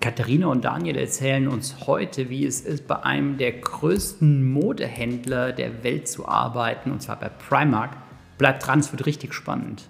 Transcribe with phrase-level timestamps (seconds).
[0.00, 5.84] Katharina und Daniel erzählen uns heute, wie es ist, bei einem der größten Modehändler der
[5.84, 7.90] Welt zu arbeiten, und zwar bei Primark.
[8.38, 9.88] Bleibt dran, es wird richtig spannend.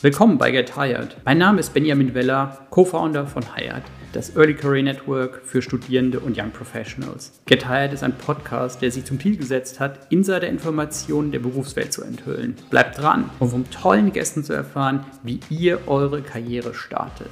[0.00, 1.16] Willkommen bei Get Hired.
[1.24, 3.82] Mein Name ist Benjamin Weller, Co-Founder von Hired
[4.12, 7.40] das Early Career Network für Studierende und Young Professionals.
[7.46, 12.02] Get Hired ist ein Podcast, der sich zum Ziel gesetzt hat, Insider-Informationen der Berufswelt zu
[12.02, 12.56] enthüllen.
[12.70, 17.30] Bleibt dran, um von tollen Gästen zu erfahren, wie ihr eure Karriere startet.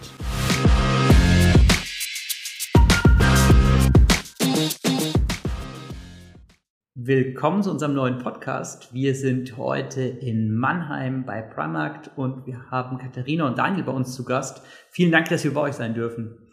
[6.95, 8.93] Willkommen zu unserem neuen Podcast.
[8.93, 14.15] Wir sind heute in Mannheim bei Primark und wir haben Katharina und Daniel bei uns
[14.15, 14.63] zu Gast.
[14.91, 16.48] Vielen Dank, dass wir bei euch sein dürfen.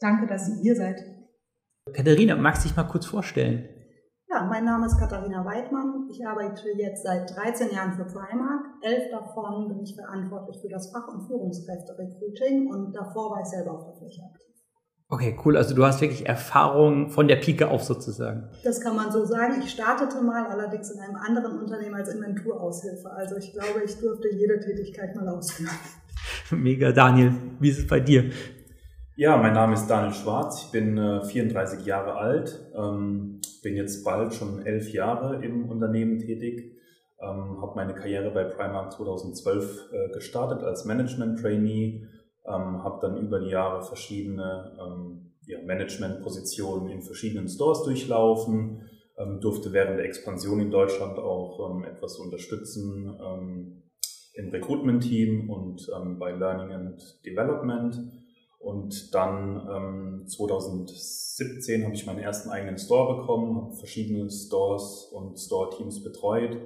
[0.00, 1.04] Danke, dass ihr hier seid.
[1.92, 3.68] Katharina, magst du dich mal kurz vorstellen?
[4.30, 6.06] Ja, mein Name ist Katharina Weidmann.
[6.10, 8.66] Ich arbeite jetzt seit 13 Jahren für Primark.
[8.82, 13.72] Elf davon bin ich verantwortlich für das Fach- und Führungskräfte-Recruiting und davor war ich selber
[13.72, 14.48] auf der Fläche aktiv.
[15.10, 15.56] Okay, cool.
[15.56, 18.50] Also du hast wirklich Erfahrung von der Pike auf sozusagen.
[18.62, 19.62] Das kann man so sagen.
[19.64, 23.10] Ich startete mal allerdings in einem anderen Unternehmen als Inventuraushilfe.
[23.10, 25.72] Also ich glaube, ich durfte jede Tätigkeit mal ausführen.
[26.50, 27.32] Mega, Daniel.
[27.58, 28.30] Wie ist es bei dir?
[29.20, 34.04] Ja, mein Name ist Daniel Schwarz, ich bin äh, 34 Jahre alt, ähm, bin jetzt
[34.04, 36.76] bald schon elf Jahre im Unternehmen tätig,
[37.20, 42.06] ähm, habe meine Karriere bei Primark 2012 äh, gestartet als Management-Trainee,
[42.46, 49.40] ähm, habe dann über die Jahre verschiedene ähm, ja, Management-Positionen in verschiedenen Stores durchlaufen, ähm,
[49.40, 53.82] durfte während der Expansion in Deutschland auch ähm, etwas unterstützen ähm,
[54.34, 57.96] im Recruitment-Team und bei Learning and Development
[58.68, 65.38] und dann ähm, 2017 habe ich meinen ersten eigenen Store bekommen, habe verschiedene Stores und
[65.38, 66.58] Store-Teams betreut.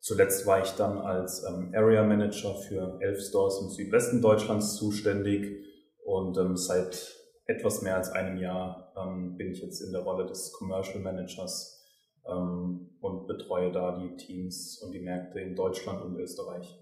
[0.00, 5.62] Zuletzt war ich dann als ähm, Area Manager für elf Stores im Südwesten Deutschlands zuständig
[6.06, 10.24] und ähm, seit etwas mehr als einem Jahr ähm, bin ich jetzt in der Rolle
[10.24, 11.84] des Commercial Managers
[12.26, 16.81] ähm, und betreue da die Teams und die Märkte in Deutschland und Österreich.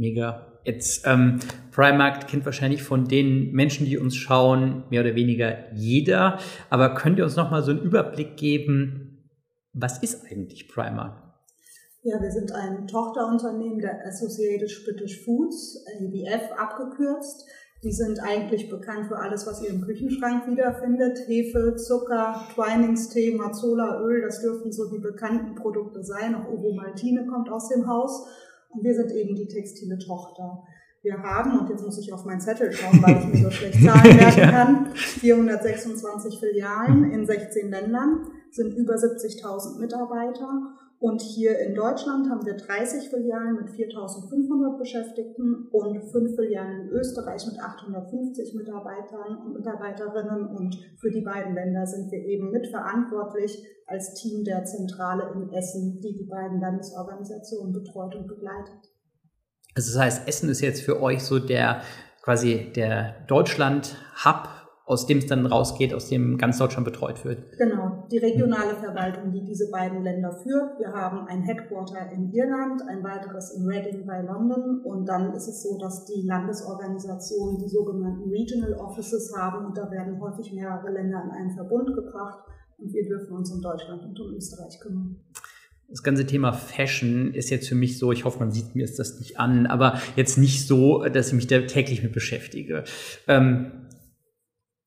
[0.00, 0.46] Mega.
[0.64, 1.40] Jetzt, ähm,
[1.72, 6.38] Primark kennt wahrscheinlich von den Menschen, die uns schauen, mehr oder weniger jeder.
[6.70, 9.28] Aber könnt ihr uns nochmal so einen Überblick geben,
[9.74, 11.22] was ist eigentlich Primark?
[12.02, 17.46] Ja, wir sind ein Tochterunternehmen der Associated British Foods, ABF abgekürzt.
[17.82, 21.18] Die sind eigentlich bekannt für alles, was ihr im Küchenschrank wiederfindet.
[21.26, 26.34] Hefe, Zucker, Twiningstee, Mazzola, Öl, das dürften so die bekannten Produkte sein.
[26.34, 28.26] Auch Ovomaltine kommt aus dem Haus.
[28.70, 30.62] Und wir sind eben die textile Tochter.
[31.02, 33.82] Wir haben, und jetzt muss ich auf meinen Zettel schauen, weil ich mir so schlecht
[33.84, 41.74] Zahlen merken kann, 426 Filialen in 16 Ländern, sind über 70.000 Mitarbeiter und hier in
[41.74, 48.54] Deutschland haben wir 30 Filialen mit 4.500 Beschäftigten und fünf Filialen in Österreich mit 850
[48.54, 50.46] Mitarbeitern und Mitarbeiterinnen.
[50.48, 56.02] Und für die beiden Länder sind wir eben mitverantwortlich als Team der Zentrale in Essen,
[56.02, 58.92] die die beiden Landesorganisationen betreut und begleitet.
[59.74, 61.80] Also das heißt, Essen ist jetzt für euch so der
[62.22, 67.56] quasi der Deutschland-Hub aus dem es dann rausgeht, aus dem ganz Deutschland betreut wird.
[67.56, 70.78] Genau, die regionale Verwaltung, die diese beiden Länder führt.
[70.78, 75.48] Wir haben ein Headquarter in Irland, ein weiteres in Reading bei London und dann ist
[75.48, 80.90] es so, dass die Landesorganisationen die sogenannten Regional Offices haben und da werden häufig mehrere
[80.90, 82.40] Länder in einen Verbund gebracht
[82.78, 85.16] und wir dürfen uns um Deutschland und um Österreich kümmern
[85.90, 89.18] das ganze Thema Fashion ist jetzt für mich so, ich hoffe, man sieht mir das
[89.18, 92.84] nicht an, aber jetzt nicht so, dass ich mich da täglich mit beschäftige.
[93.26, 93.72] Ähm,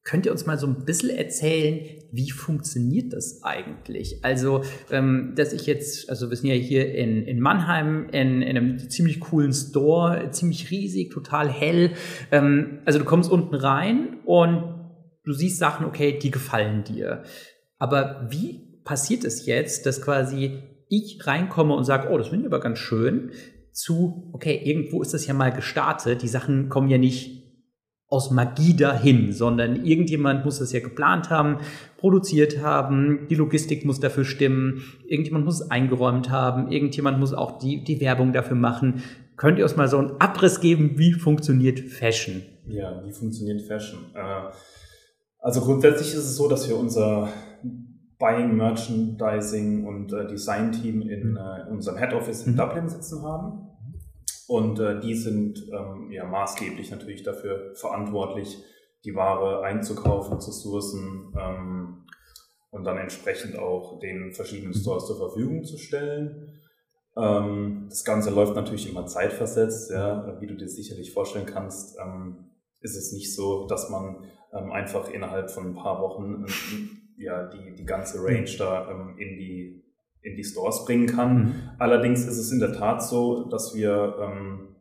[0.03, 1.79] Könnt ihr uns mal so ein bisschen erzählen,
[2.11, 4.19] wie funktioniert das eigentlich?
[4.23, 8.57] Also, ähm, dass ich jetzt, also wir sind ja hier in, in Mannheim in, in
[8.57, 11.91] einem ziemlich coolen Store, ziemlich riesig, total hell.
[12.31, 14.75] Ähm, also du kommst unten rein und
[15.23, 17.23] du siehst Sachen, okay, die gefallen dir.
[17.79, 22.51] Aber wie passiert es jetzt, dass quasi ich reinkomme und sage, oh, das finde ich
[22.51, 23.31] aber ganz schön,
[23.71, 27.42] zu, okay, irgendwo ist das ja mal gestartet, die Sachen kommen ja nicht
[28.07, 31.57] aus Magie dahin, sondern irgendjemand muss das ja geplant haben,
[31.97, 37.57] produziert haben, die Logistik muss dafür stimmen, irgendjemand muss es eingeräumt haben, irgendjemand muss auch
[37.57, 39.01] die, die Werbung dafür machen.
[39.35, 42.43] Könnt ihr uns mal so einen Abriss geben, wie funktioniert Fashion?
[42.67, 43.99] Ja, wie funktioniert Fashion?
[44.13, 44.51] Äh,
[45.39, 47.29] also grundsätzlich ist es so, dass wir unser
[48.19, 51.37] Buying, Merchandising und äh, Design Team in mhm.
[51.37, 52.57] äh, unserem Head Office in mhm.
[52.57, 53.72] Dublin sitzen haben.
[54.53, 58.63] Und äh, die sind ähm, ja maßgeblich natürlich dafür verantwortlich,
[59.03, 62.05] die Ware einzukaufen, zu sourcen ähm,
[62.69, 66.61] und dann entsprechend auch den verschiedenen Stores zur Verfügung zu stellen.
[67.17, 71.97] Ähm, das Ganze läuft natürlich immer zeitversetzt, ja, wie du dir sicherlich vorstellen kannst.
[71.99, 74.23] Ähm, ist es nicht so, dass man
[74.53, 79.15] ähm, einfach innerhalb von ein paar Wochen ähm, ja, die, die ganze Range da ähm,
[79.17, 79.83] in, die,
[80.23, 81.35] in die Stores bringen kann.
[81.35, 81.53] Mhm.
[81.79, 84.75] Allerdings ist es in der Tat so, dass wir ähm,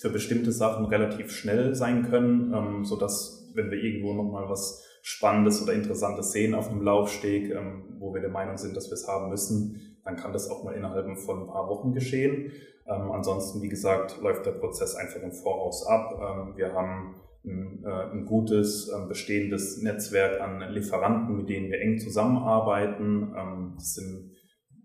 [0.00, 4.84] für bestimmte Sachen relativ schnell sein können, ähm, so dass wenn wir irgendwo nochmal was
[5.02, 8.94] Spannendes oder Interessantes sehen auf einem Laufsteg, ähm, wo wir der Meinung sind, dass wir
[8.94, 12.52] es haben müssen, dann kann das auch mal innerhalb von ein paar Wochen geschehen.
[12.86, 16.18] Ähm, ansonsten, wie gesagt, läuft der Prozess einfach im Voraus ab.
[16.20, 21.80] Ähm, wir haben ein, äh, ein gutes, äh, bestehendes Netzwerk an Lieferanten, mit denen wir
[21.80, 23.34] eng zusammenarbeiten.
[23.36, 24.29] Ähm, das sind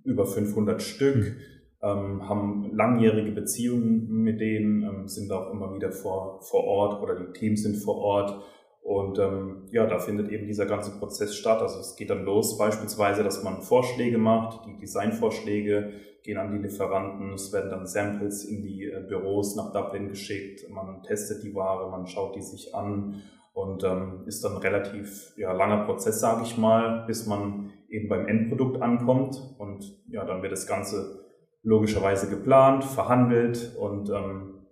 [0.06, 1.36] über 500 Stück, mhm.
[1.82, 7.16] ähm, haben langjährige Beziehungen mit denen, ähm, sind auch immer wieder vor, vor Ort oder
[7.16, 8.42] die Teams sind vor Ort.
[8.82, 11.60] Und ähm, ja, da findet eben dieser ganze Prozess statt.
[11.60, 15.92] Also es geht dann los beispielsweise, dass man Vorschläge macht, die Designvorschläge
[16.26, 20.70] gehen an die Lieferanten, es werden dann Samples in die äh, Büros nach Dublin geschickt,
[20.70, 23.22] man testet die Ware, man schaut die sich an
[23.54, 28.10] und ähm, ist dann ein relativ ja, langer Prozess, sage ich mal, bis man eben
[28.10, 31.26] beim Endprodukt ankommt und ja, dann wird das Ganze
[31.64, 34.66] logischerweise geplant, verhandelt und ähm,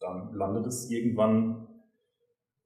[0.00, 1.66] dann landet es irgendwann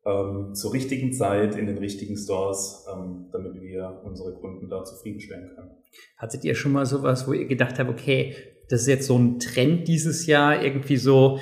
[0.04, 5.50] ähm, zur richtigen Zeit in den richtigen Stores, ähm, damit wir unsere Kunden da zufriedenstellen
[5.54, 5.70] können.
[6.16, 8.34] Hattet ihr schon mal sowas, wo ihr gedacht habt, okay,
[8.68, 11.38] das ist jetzt so ein Trend dieses Jahr, irgendwie so,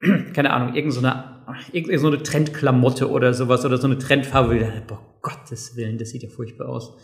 [0.34, 4.52] keine Ahnung, irgendeine so irgend so eine Trendklamotte oder sowas oder so eine Trendfarbe, wo
[4.54, 6.96] ihr dachte, boah, Gottes Willen, das sieht ja furchtbar aus.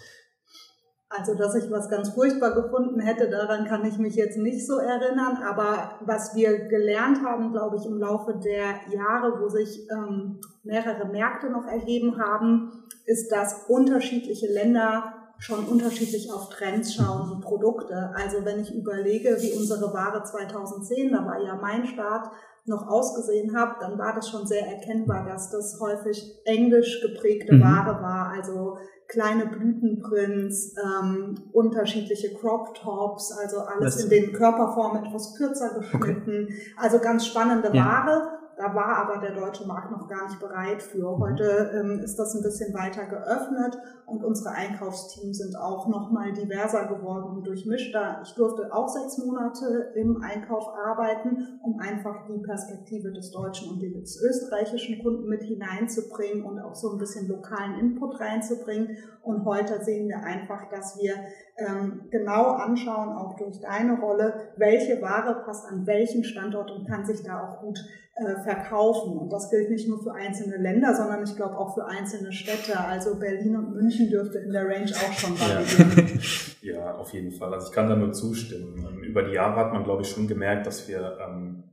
[1.19, 4.79] Also, dass ich was ganz furchtbar gefunden hätte, daran kann ich mich jetzt nicht so
[4.79, 5.38] erinnern.
[5.47, 11.06] Aber was wir gelernt haben, glaube ich, im Laufe der Jahre, wo sich ähm, mehrere
[11.06, 18.12] Märkte noch ergeben haben, ist, dass unterschiedliche Länder schon unterschiedlich auf Trends schauen und Produkte.
[18.15, 22.31] Also wenn ich überlege, wie unsere Ware 2010, da war ja mein Start,
[22.65, 27.62] noch ausgesehen habe, dann war das schon sehr erkennbar, dass das häufig englisch geprägte mhm.
[27.62, 28.29] Ware war.
[28.29, 28.79] Also
[29.12, 36.47] kleine Blütenprints, ähm, unterschiedliche Crop Tops, also alles das in den Körperformen etwas kürzer geschnitten.
[36.49, 36.55] Okay.
[36.76, 37.85] Also ganz spannende ja.
[37.85, 38.42] Ware.
[38.56, 41.16] Da war aber der deutsche Markt noch gar nicht bereit für.
[41.16, 41.20] Mhm.
[41.20, 46.87] Heute ähm, ist das ein bisschen weiter geöffnet und unsere Einkaufsteams sind auch nochmal diverser
[46.87, 48.20] geworden und durchmischter.
[48.25, 53.82] Ich durfte auch sechs Monate im Einkauf arbeiten, um einfach die Perspektive des deutschen und
[53.82, 58.96] des österreichischen Kunden mit hineinzubringen und auch so ein bisschen lokalen Input reinzubringen.
[59.22, 61.14] Und heute sehen wir einfach, dass wir
[61.56, 67.04] ähm, genau anschauen, auch durch deine Rolle, welche Ware passt an welchen Standort und kann
[67.04, 67.78] sich da auch gut
[68.14, 69.19] äh, verkaufen.
[69.19, 72.78] Und das gilt nicht nur für einzelne Länder, sondern ich glaube auch für einzelne Städte.
[72.78, 76.20] Also Berlin und München dürfte in der Range auch schon variieren.
[76.62, 76.72] Ja.
[76.75, 77.52] ja, auf jeden Fall.
[77.52, 78.87] Also ich kann da nur zustimmen.
[78.88, 81.64] Ähm, über die Jahre hat man, glaube ich, schon gemerkt, dass wir ähm,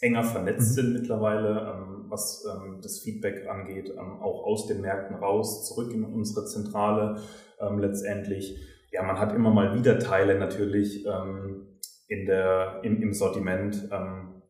[0.00, 0.74] enger vernetzt mhm.
[0.74, 5.92] sind mittlerweile, ähm, was ähm, das Feedback angeht, ähm, auch aus den Märkten raus, zurück
[5.92, 7.20] in unsere Zentrale
[7.60, 8.58] ähm, letztendlich
[8.94, 11.66] ja, man hat immer mal wieder Teile natürlich ähm,
[12.06, 14.40] in der, im, im Sortiment, ähm,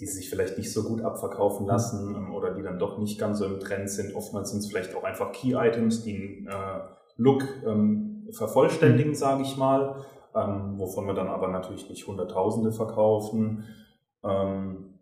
[0.00, 1.68] die sich vielleicht nicht so gut abverkaufen mhm.
[1.68, 4.14] lassen ähm, oder die dann doch nicht ganz so im Trend sind.
[4.14, 6.80] Oftmals sind es vielleicht auch einfach Key-Items, die einen äh,
[7.16, 9.16] Look ähm, vervollständigen, mhm.
[9.16, 10.02] sage ich mal,
[10.34, 13.64] ähm, wovon wir dann aber natürlich nicht Hunderttausende verkaufen.
[14.24, 14.94] Ähm,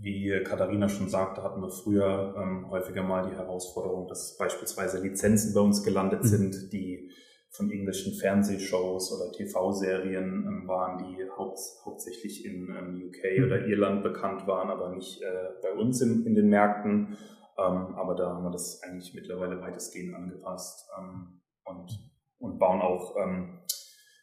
[0.00, 5.54] wie Katharina schon sagte, hatten wir früher ähm, häufiger mal die Herausforderung, dass beispielsweise Lizenzen
[5.54, 6.28] bei uns gelandet mhm.
[6.28, 7.10] sind, die
[7.50, 13.44] von englischen Fernsehshows oder TV-Serien ähm, waren, die haupt, hauptsächlich in ähm, UK mhm.
[13.44, 17.16] oder Irland bekannt waren, aber nicht äh, bei uns in, in den Märkten.
[17.58, 21.90] Ähm, aber da haben wir das eigentlich mittlerweile weitestgehend angepasst ähm, und,
[22.38, 23.60] und bauen auch ähm,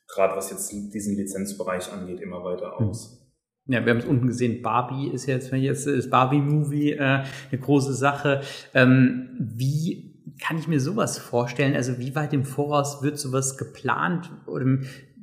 [0.08, 2.89] gerade was jetzt diesen Lizenzbereich angeht, immer weiter mhm.
[2.89, 3.22] aus.
[3.67, 7.60] Ja, wir haben es unten gesehen, Barbie ist jetzt, wenn jetzt das Barbie-Movie äh, eine
[7.60, 8.41] große Sache.
[8.75, 10.04] Ähm, wie
[10.39, 11.75] kann ich mir sowas vorstellen?
[11.75, 14.31] Also wie weit im Voraus wird sowas geplant?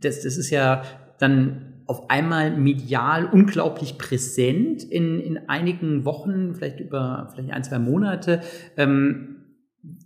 [0.00, 0.83] Das, das ist ja
[1.19, 7.78] dann auf einmal medial unglaublich präsent in, in einigen Wochen, vielleicht über vielleicht ein, zwei
[7.78, 8.40] Monate.
[8.76, 9.33] Ähm,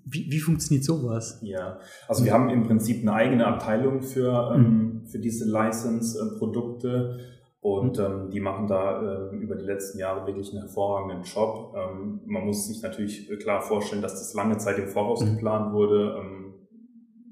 [0.05, 1.39] wie, wie funktioniert sowas?
[1.43, 5.07] Ja, also wir haben im Prinzip eine eigene Abteilung für, ähm, mhm.
[5.07, 7.19] für diese License-Produkte.
[7.67, 11.75] Und ähm, die machen da äh, über die letzten Jahre wirklich einen hervorragenden Job.
[11.77, 15.35] Ähm, man muss sich natürlich äh, klar vorstellen, dass das lange Zeit im Voraus mhm.
[15.35, 16.17] geplant wurde.
[16.17, 16.55] Ähm,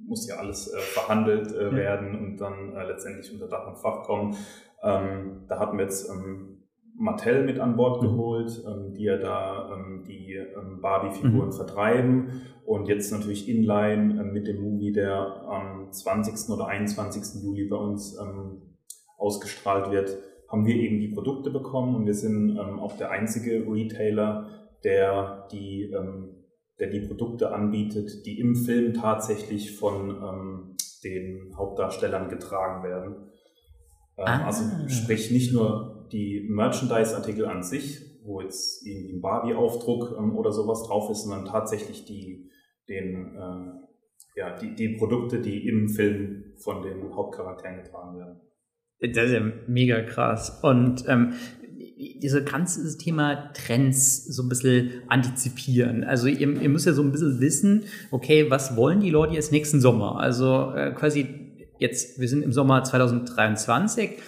[0.08, 1.72] muss ja alles äh, verhandelt äh, ja.
[1.76, 4.36] werden und dann äh, letztendlich unter Dach und Fach kommen.
[4.82, 6.64] Ähm, da hatten wir jetzt ähm,
[6.96, 8.06] Mattel mit an Bord mhm.
[8.08, 11.52] geholt, ähm, die ja da ähm, die ähm, Barbie-Figuren mhm.
[11.52, 16.52] vertreiben und jetzt natürlich inline äh, mit dem Movie, der am 20.
[16.52, 17.40] oder 21.
[17.44, 18.73] Juli bei uns ähm,
[19.18, 20.18] ausgestrahlt wird,
[20.48, 25.48] haben wir eben die Produkte bekommen und wir sind ähm, auch der einzige Retailer, der
[25.50, 26.44] die, ähm,
[26.78, 33.30] der die Produkte anbietet, die im Film tatsächlich von ähm, den Hauptdarstellern getragen werden.
[34.16, 34.46] Ähm, ah.
[34.46, 40.52] Also sprich nicht nur die Merchandise-Artikel an sich, wo jetzt irgendwie ein Barbie-Aufdruck ähm, oder
[40.52, 42.50] sowas drauf ist, sondern tatsächlich die,
[42.88, 48.40] den, äh, ja, die, die Produkte, die im Film von den Hauptcharakteren getragen werden.
[49.12, 50.60] Das ist ja mega krass.
[50.62, 51.34] Und ähm,
[52.22, 56.04] diese ganze Thema Trends so ein bisschen antizipieren.
[56.04, 59.52] Also ihr, ihr, müsst ja so ein bisschen wissen, okay, was wollen die Leute jetzt
[59.52, 60.20] nächsten Sommer?
[60.20, 61.26] Also äh, quasi
[61.78, 64.18] jetzt, wir sind im Sommer 2023,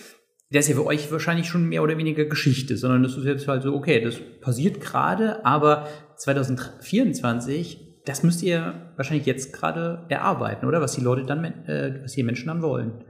[0.53, 3.49] der ist ja für euch wahrscheinlich schon mehr oder weniger Geschichte, sondern das ist jetzt
[3.49, 10.67] halt so, okay, das passiert gerade, aber 2024, das müsst ihr wahrscheinlich jetzt gerade erarbeiten,
[10.67, 10.81] oder?
[10.81, 13.05] Was die Leute dann, äh, was die Menschen dann wollen.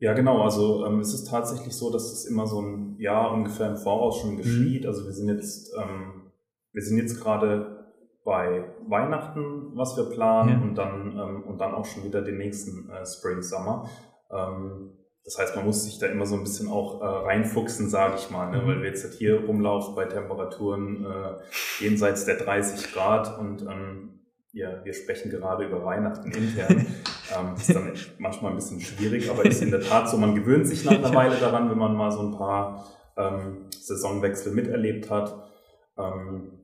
[0.00, 0.42] Ja, genau.
[0.42, 4.18] Also ähm, es ist tatsächlich so, dass es immer so ein Jahr ungefähr im Voraus
[4.20, 4.82] schon geschieht.
[4.82, 4.88] Mhm.
[4.88, 6.32] Also wir sind jetzt, ähm,
[6.72, 7.84] wir sind jetzt gerade
[8.24, 10.60] bei Weihnachten, was wir planen, ja.
[10.60, 13.88] und dann ähm, und dann auch schon wieder den nächsten äh, Spring Summer.
[14.30, 18.14] Ähm, das heißt, man muss sich da immer so ein bisschen auch äh, reinfuchsen, sage
[18.16, 18.62] ich mal, ne?
[18.62, 18.66] Mhm.
[18.66, 24.20] weil wir jetzt halt hier rumlaufen bei Temperaturen äh, jenseits der 30 Grad und ähm,
[24.52, 26.86] ja, wir sprechen gerade über Weihnachten intern.
[27.36, 30.66] ähm, ist dann manchmal ein bisschen schwierig, aber ist in der Tat so, man gewöhnt
[30.66, 35.50] sich nach einer Weile daran, wenn man mal so ein paar ähm, Saisonwechsel miterlebt hat.
[35.98, 36.60] Ähm,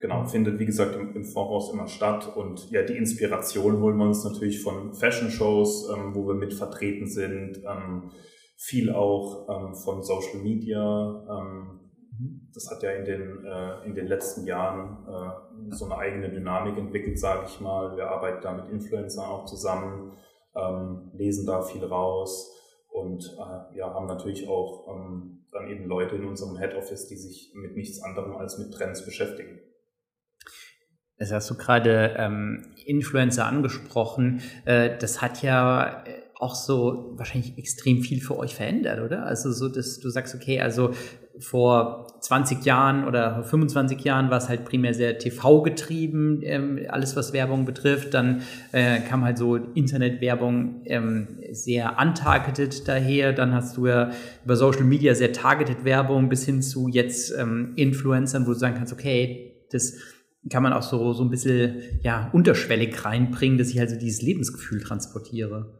[0.00, 4.06] genau, findet wie gesagt im, im, Voraus immer statt und ja, die Inspiration holen wir
[4.06, 8.10] uns natürlich von Fashion-Shows, ähm, wo wir mit vertreten sind, ähm,
[8.56, 11.24] viel auch ähm, von Social Media,
[12.54, 16.78] das hat ja in den, äh, in den letzten Jahren äh, so eine eigene Dynamik
[16.78, 17.96] entwickelt, sage ich mal.
[17.96, 20.16] Wir arbeiten da mit Influencern auch zusammen,
[20.54, 22.52] ähm, lesen da viel raus
[22.88, 27.16] und äh, ja, haben natürlich auch ähm, dann eben Leute in unserem Head Office, die
[27.16, 29.60] sich mit nichts anderem als mit Trends beschäftigen.
[31.18, 34.42] Das hast du gerade ähm, Influencer angesprochen.
[34.64, 39.24] Äh, das hat ja äh, auch so wahrscheinlich extrem viel für euch verändert, oder?
[39.24, 40.90] Also so, dass du sagst, okay, also
[41.38, 47.14] vor 20 Jahren oder 25 Jahren war es halt primär sehr TV getrieben, ähm, alles
[47.16, 48.14] was Werbung betrifft.
[48.14, 53.32] Dann äh, kam halt so Internetwerbung ähm, sehr untargeted daher.
[53.32, 54.10] Dann hast du ja
[54.44, 58.76] über Social Media sehr targeted Werbung bis hin zu jetzt ähm, Influencern, wo du sagen
[58.76, 59.94] kannst, okay, das
[60.50, 64.80] kann man auch so, so ein bisschen ja, unterschwellig reinbringen, dass ich also dieses Lebensgefühl
[64.80, 65.74] transportiere.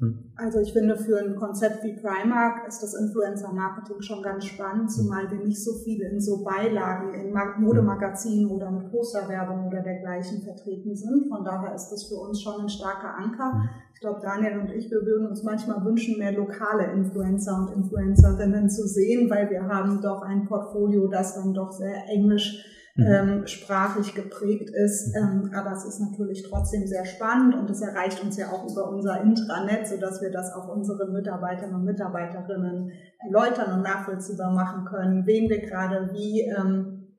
[0.00, 0.30] Hm.
[0.36, 5.28] Also ich finde, für ein Konzept wie Primark ist das Influencer-Marketing schon ganz spannend, zumal
[5.28, 10.94] wir nicht so viele in so Beilagen in Modemagazinen oder mit Posterwerbung oder dergleichen vertreten
[10.94, 11.28] sind.
[11.28, 13.54] Von daher ist das für uns schon ein starker Anker.
[13.54, 13.68] Hm.
[13.92, 18.70] Ich glaube, Daniel und ich, wir würden uns manchmal wünschen, mehr lokale Influencer und Influencerinnen
[18.70, 22.64] zu sehen, weil wir haben doch ein Portfolio, das dann doch sehr englisch.
[23.06, 25.14] Ähm, sprachlich geprägt ist.
[25.16, 28.90] Ähm, aber es ist natürlich trotzdem sehr spannend und es erreicht uns ja auch über
[28.90, 35.26] unser Intranet, sodass wir das auch unseren Mitarbeitern und Mitarbeiterinnen erläutern und nachvollziehbar machen können,
[35.26, 37.16] wen wir gerade wie, ähm,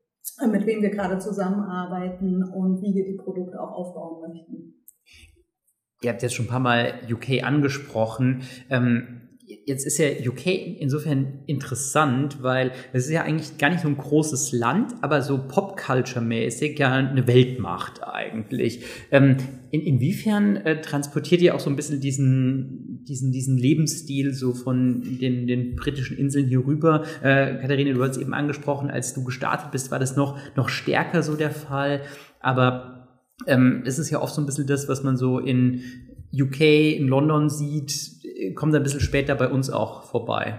[0.50, 4.74] mit wem wir gerade zusammenarbeiten und wie wir die Produkte auch aufbauen möchten.
[6.02, 8.42] Ihr habt jetzt schon ein paar Mal UK angesprochen.
[8.70, 9.29] Ähm,
[9.66, 10.46] jetzt ist ja UK
[10.80, 15.38] insofern interessant, weil es ist ja eigentlich gar nicht so ein großes Land, aber so
[15.38, 18.84] Pop-Culture-mäßig ja eine Weltmacht eigentlich.
[19.10, 19.36] Ähm,
[19.70, 25.02] in, inwiefern äh, transportiert ihr auch so ein bisschen diesen, diesen, diesen Lebensstil so von
[25.20, 27.04] den, den britischen Inseln hier rüber?
[27.22, 31.22] Äh, Katharina, du hast eben angesprochen, als du gestartet bist, war das noch, noch stärker
[31.22, 32.02] so der Fall.
[32.40, 33.00] Aber
[33.46, 35.82] ähm, es ist ja oft so ein bisschen das, was man so in
[36.32, 38.19] UK, in London sieht,
[38.54, 40.58] kommt ein bisschen später bei uns auch vorbei.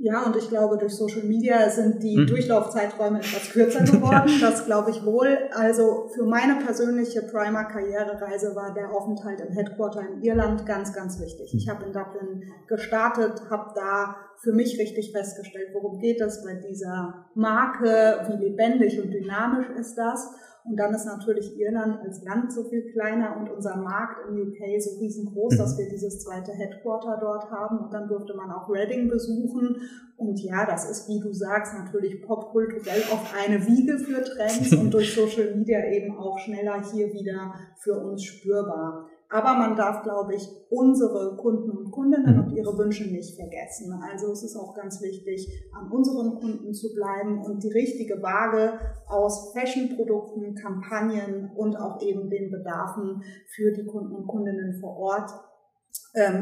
[0.00, 2.28] Ja, und ich glaube, durch Social Media sind die mhm.
[2.28, 4.30] Durchlaufzeiträume etwas kürzer geworden.
[4.40, 4.48] ja.
[4.48, 5.36] Das glaube ich wohl.
[5.50, 11.52] Also für meine persönliche Primer-Karrierereise war der Aufenthalt im Headquarter in Irland ganz, ganz wichtig.
[11.52, 16.54] Ich habe in Dublin gestartet, habe da für mich richtig festgestellt, worum geht es bei
[16.54, 20.30] dieser Marke, wie lebendig und dynamisch ist das.
[20.68, 24.80] Und dann ist natürlich Irland als Land so viel kleiner und unser Markt in UK
[24.80, 25.78] so riesengroß, dass mhm.
[25.78, 27.78] wir dieses zweite Headquarter dort haben.
[27.78, 29.76] Und dann durfte man auch Reading besuchen.
[30.16, 34.92] Und ja, das ist, wie du sagst, natürlich popkulturell auf eine Wiege für Trends und
[34.92, 39.08] durch Social Media eben auch schneller hier wieder für uns spürbar.
[39.30, 42.44] Aber man darf, glaube ich, unsere Kunden und Kundinnen mhm.
[42.44, 43.92] und ihre Wünsche nicht vergessen.
[44.10, 48.78] Also es ist auch ganz wichtig, an unseren Kunden zu bleiben und die richtige Waage
[49.06, 55.30] aus Fashion-Produkten, Kampagnen und auch eben den Bedarfen für die Kunden und Kundinnen vor Ort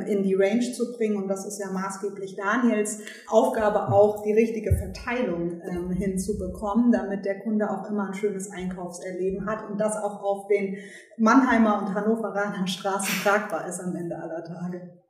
[0.07, 1.17] in die Range zu bringen.
[1.17, 7.41] Und das ist ja maßgeblich Daniels Aufgabe auch, die richtige Verteilung ähm, hinzubekommen, damit der
[7.41, 10.77] Kunde auch immer ein schönes Einkaufserleben hat und das auch auf den
[11.19, 15.06] Mannheimer und Hannoveraner Straßen tragbar ist am Ende aller Tage.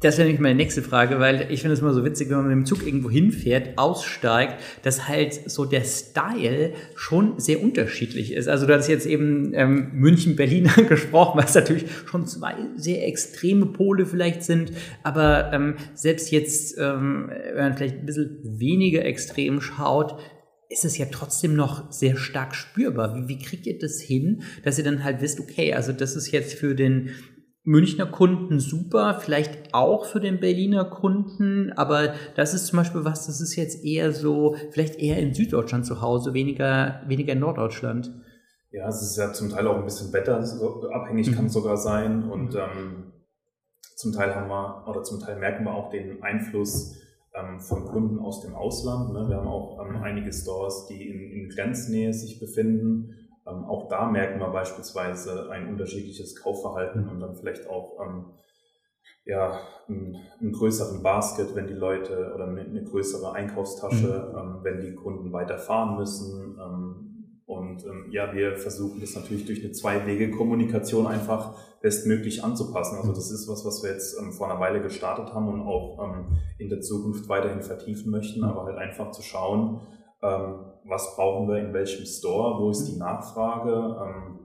[0.00, 2.46] Das wäre nämlich meine nächste Frage, weil ich finde es immer so witzig, wenn man
[2.48, 8.48] mit dem Zug irgendwo hinfährt, aussteigt, dass halt so der Style schon sehr unterschiedlich ist.
[8.48, 13.66] Also du hast jetzt eben ähm, München, Berlin angesprochen, was natürlich schon zwei sehr extreme
[13.66, 14.72] Pole vielleicht sind,
[15.02, 20.18] aber ähm, selbst jetzt, ähm, wenn man vielleicht ein bisschen weniger extrem schaut,
[20.68, 23.14] ist es ja trotzdem noch sehr stark spürbar.
[23.14, 26.32] Wie, wie kriegt ihr das hin, dass ihr dann halt wisst, okay, also das ist
[26.32, 27.10] jetzt für den
[27.66, 33.26] Münchner Kunden super, vielleicht auch für den Berliner Kunden, aber das ist zum Beispiel was,
[33.26, 38.12] das ist jetzt eher so, vielleicht eher in Süddeutschland zu Hause, weniger, weniger in Norddeutschland.
[38.70, 41.34] Ja, es ist ja zum Teil auch ein bisschen wetterabhängig, mhm.
[41.34, 42.30] kann sogar sein.
[42.30, 43.12] Und ähm,
[43.96, 46.94] zum Teil haben wir, oder zum Teil merken wir auch den Einfluss
[47.34, 49.12] ähm, von Kunden aus dem Ausland.
[49.12, 49.28] Ne?
[49.28, 54.06] Wir haben auch ähm, einige Stores, die in, in Grenznähe sich befinden ähm, auch da
[54.10, 58.24] merken wir beispielsweise ein unterschiedliches Kaufverhalten und dann vielleicht auch ähm,
[59.24, 64.38] ja, einen, einen, größeren Basket, wenn die Leute oder eine, eine größere Einkaufstasche, mhm.
[64.38, 66.58] ähm, wenn die Kunden weiterfahren müssen.
[66.60, 67.02] Ähm,
[67.44, 72.98] und ähm, ja, wir versuchen das natürlich durch eine Zwei-Wege-Kommunikation einfach bestmöglich anzupassen.
[72.98, 76.26] Also das ist was, was wir jetzt ähm, vor einer Weile gestartet haben und auch
[76.58, 79.80] in der Zukunft weiterhin vertiefen möchten, aber halt einfach zu schauen,
[80.22, 84.38] ähm, was brauchen wir in welchem Store, wo ist die Nachfrage ähm,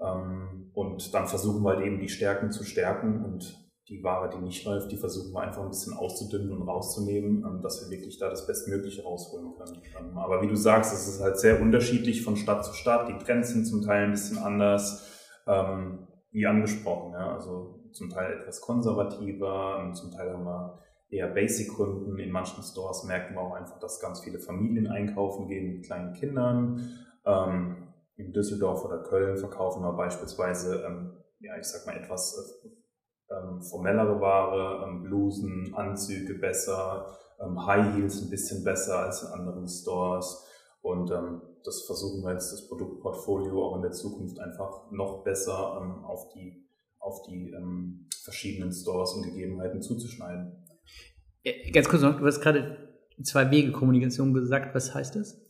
[0.00, 4.44] ähm, und dann versuchen wir halt eben die Stärken zu stärken und die Ware, die
[4.44, 8.18] nicht läuft, die versuchen wir einfach ein bisschen auszudünnen und rauszunehmen, ähm, dass wir wirklich
[8.18, 9.82] da das Bestmögliche rausholen können.
[9.98, 13.08] Ähm, aber wie du sagst, es ist halt sehr unterschiedlich von Stadt zu Stadt.
[13.08, 17.12] Die Trends sind zum Teil ein bisschen anders, ähm, wie angesprochen.
[17.12, 17.34] Ja?
[17.34, 20.78] Also zum Teil etwas konservativer, zum Teil haben wir
[21.10, 22.18] eher Basic-Kunden.
[22.18, 26.12] In manchen Stores merken wir auch einfach, dass ganz viele Familien einkaufen gehen mit kleinen
[26.12, 26.90] Kindern.
[27.24, 33.34] Ähm, in Düsseldorf oder Köln verkaufen wir beispielsweise, ähm, ja, ich sag mal etwas äh,
[33.34, 39.28] ähm, formellere Ware, ähm, Blusen, Anzüge besser, ähm, High Heels ein bisschen besser als in
[39.28, 40.44] anderen Stores.
[40.80, 45.76] Und ähm, das versuchen wir jetzt, das Produktportfolio auch in der Zukunft einfach noch besser
[46.04, 46.66] auf die,
[46.98, 47.52] auf die
[48.22, 50.67] verschiedenen Stores und Gegebenheiten zuzuschneiden.
[51.72, 52.88] Ganz kurz noch, du hast gerade
[53.22, 54.74] Zwei-Wege-Kommunikation gesagt.
[54.74, 55.40] Was heißt das?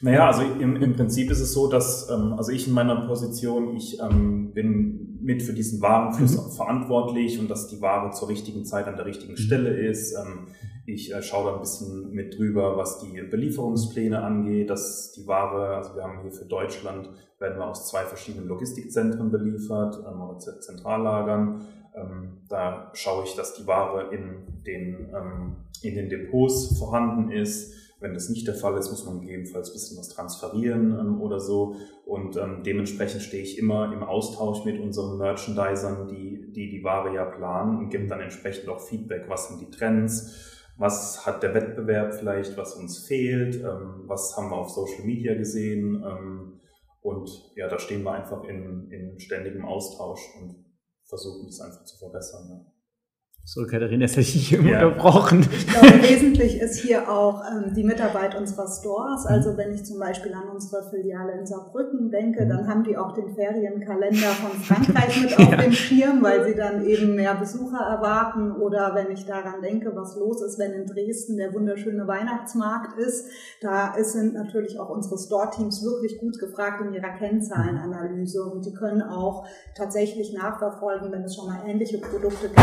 [0.00, 3.76] Naja, also im, im Prinzip ist es so, dass ähm, also ich in meiner Position,
[3.76, 6.52] ich ähm, bin mit für diesen Warenfluss mhm.
[6.52, 9.38] verantwortlich und dass die Ware zur richtigen Zeit an der richtigen mhm.
[9.38, 10.14] Stelle ist.
[10.14, 10.48] Ähm,
[10.86, 15.76] ich äh, schaue da ein bisschen mit drüber, was die Belieferungspläne angeht, dass die Ware,
[15.76, 20.38] also wir haben hier für Deutschland, werden wir aus zwei verschiedenen Logistikzentren beliefert ähm, oder
[20.38, 21.66] Zentrallagern.
[21.94, 27.74] Ähm, da schaue ich, dass die Ware in den, ähm, in den Depots vorhanden ist.
[28.00, 31.40] Wenn das nicht der Fall ist, muss man gegebenenfalls ein bisschen was transferieren ähm, oder
[31.40, 31.74] so.
[32.04, 37.12] Und ähm, dementsprechend stehe ich immer im Austausch mit unseren Merchandisern, die, die die Ware
[37.14, 41.54] ja planen und gebe dann entsprechend auch Feedback, was sind die Trends, was hat der
[41.54, 46.04] Wettbewerb vielleicht, was uns fehlt, ähm, was haben wir auf Social Media gesehen.
[46.06, 46.60] Ähm,
[47.00, 50.67] und ja, da stehen wir einfach in, in ständigem Austausch und
[51.08, 52.48] versuchen, das einfach zu verbessern.
[52.48, 52.77] Ja.
[53.50, 54.84] So, Katharina, das hätte ich hier ja.
[54.84, 55.40] unterbrochen.
[55.50, 59.24] Ich glaube, wesentlich ist hier auch ähm, die Mitarbeit unserer Stores.
[59.24, 59.30] Mhm.
[59.30, 62.68] Also wenn ich zum Beispiel an unsere Filiale in Saarbrücken denke, dann mhm.
[62.68, 65.56] haben die auch den Ferienkalender von Frankreich mit auf ja.
[65.56, 68.52] dem Schirm, weil sie dann eben mehr Besucher erwarten.
[68.52, 73.30] Oder wenn ich daran denke, was los ist, wenn in Dresden der wunderschöne Weihnachtsmarkt ist,
[73.62, 78.42] da sind natürlich auch unsere Store-Teams wirklich gut gefragt in ihrer Kennzahlenanalyse.
[78.42, 82.60] Und die können auch tatsächlich nachverfolgen, wenn es schon mal ähnliche Produkte gibt,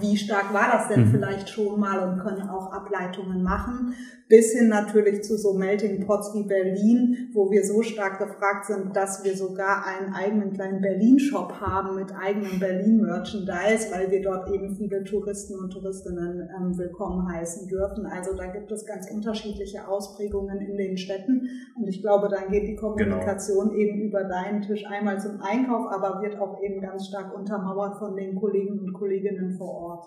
[0.00, 1.10] wie stark war das denn mhm.
[1.10, 3.94] vielleicht schon mal und können auch Ableitungen machen,
[4.28, 8.96] bis hin natürlich zu so Melting Pots wie Berlin, wo wir so stark gefragt sind,
[8.96, 14.74] dass wir sogar einen eigenen kleinen Berlin-Shop haben mit eigenem Berlin-Merchandise, weil wir dort eben
[14.76, 18.06] viele Touristen und Touristinnen ähm, willkommen heißen dürfen.
[18.06, 22.66] Also da gibt es ganz unterschiedliche Ausprägungen in den Städten und ich glaube, dann geht
[22.66, 23.78] die Kommunikation genau.
[23.78, 28.16] eben über deinen Tisch einmal zum Einkauf, aber wird auch eben ganz stark untermauert von
[28.16, 30.06] den Kollegen und Kolleginnen vor Ort.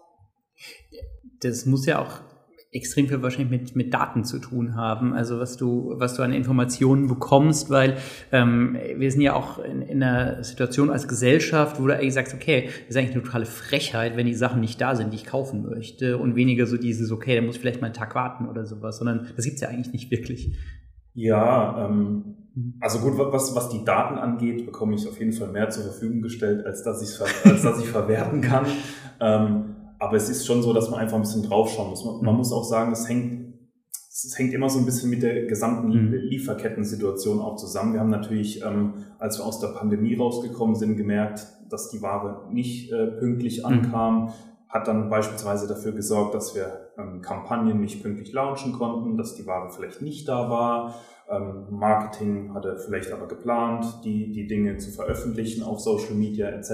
[1.42, 2.22] Das muss ja auch
[2.78, 6.32] extrem viel wahrscheinlich mit, mit Daten zu tun haben, also was du, was du an
[6.32, 7.98] Informationen bekommst, weil
[8.32, 12.34] ähm, wir sind ja auch in, in einer Situation als Gesellschaft, wo du eigentlich sagst,
[12.34, 15.26] okay, das ist eigentlich eine totale Frechheit, wenn die Sachen nicht da sind, die ich
[15.26, 18.48] kaufen möchte und weniger so dieses, okay, da muss ich vielleicht mal einen Tag warten
[18.48, 20.56] oder sowas, sondern das gibt's ja eigentlich nicht wirklich.
[21.14, 22.74] Ja, ähm, mhm.
[22.80, 26.22] also gut, was, was die Daten angeht, bekomme ich auf jeden Fall mehr zur Verfügung
[26.22, 28.66] gestellt, als dass ich als dass ich verwerten kann.
[29.20, 32.06] Ähm, aber es ist schon so, dass man einfach ein bisschen draufschauen muss.
[32.06, 33.54] Man, man muss auch sagen, es hängt,
[33.92, 36.14] es hängt immer so ein bisschen mit der gesamten mhm.
[36.14, 37.94] Lieferkettensituation auch zusammen.
[37.94, 42.48] Wir haben natürlich, ähm, als wir aus der Pandemie rausgekommen sind, gemerkt, dass die Ware
[42.52, 43.66] nicht äh, pünktlich mhm.
[43.66, 44.34] ankam
[44.70, 49.46] hat dann beispielsweise dafür gesorgt, dass wir ähm, Kampagnen nicht pünktlich launchen konnten, dass die
[49.48, 50.96] Ware vielleicht nicht da war.
[51.30, 56.70] Ähm, Marketing hatte vielleicht aber geplant, die, die Dinge zu veröffentlichen auf Social Media etc.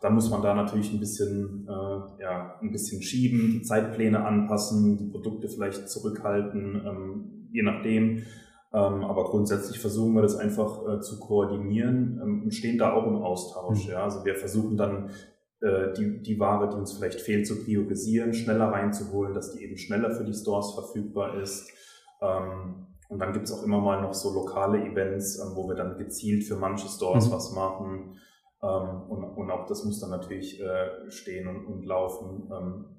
[0.00, 4.96] Da muss man da natürlich ein bisschen, äh, ja, ein bisschen schieben, die Zeitpläne anpassen,
[4.96, 8.22] die Produkte vielleicht zurückhalten, ähm, je nachdem.
[8.72, 13.06] Ähm, aber grundsätzlich versuchen wir das einfach äh, zu koordinieren ähm, und stehen da auch
[13.06, 13.86] im Austausch.
[13.86, 13.90] Mhm.
[13.90, 14.04] Ja?
[14.04, 15.10] Also wir versuchen dann
[15.60, 19.76] äh, die, die Ware, die uns vielleicht fehlt, zu priorisieren, schneller reinzuholen, dass die eben
[19.78, 21.70] schneller für die Stores verfügbar ist.
[22.20, 25.74] Ähm, und dann gibt es auch immer mal noch so lokale Events, ähm, wo wir
[25.74, 27.32] dann gezielt für manche Stores mhm.
[27.32, 28.18] was machen.
[28.62, 32.48] Ähm, und, und auch das muss dann natürlich äh, stehen und, und laufen,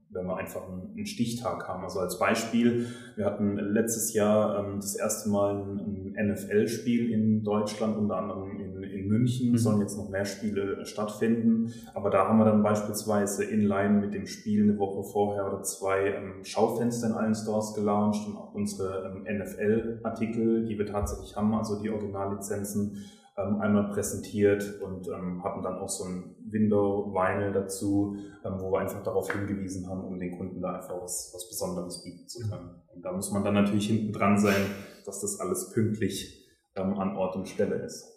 [0.09, 1.83] wenn wir einfach einen, Stichtag haben.
[1.83, 7.97] Also als Beispiel, wir hatten letztes Jahr das erste Mal ein, ein NFL-Spiel in Deutschland,
[7.97, 8.59] unter anderem
[9.05, 9.57] in in München mhm.
[9.57, 11.73] sollen jetzt noch mehr Spiele stattfinden.
[11.93, 16.09] Aber da haben wir dann beispielsweise inline mit dem Spiel eine Woche vorher oder zwei
[16.09, 21.53] ähm, Schaufenster in allen Stores gelauncht und auch unsere ähm, NFL-Artikel, die wir tatsächlich haben,
[21.53, 22.97] also die Originallizenzen,
[23.37, 28.15] ähm, einmal präsentiert und ähm, hatten dann auch so ein Window-Vinyl dazu,
[28.45, 32.01] ähm, wo wir einfach darauf hingewiesen haben, um den Kunden da einfach was, was Besonderes
[32.01, 32.81] bieten zu können.
[32.93, 34.67] Und da muss man dann natürlich hinten dran sein,
[35.05, 38.14] dass das alles pünktlich ähm, an Ort und Stelle ist.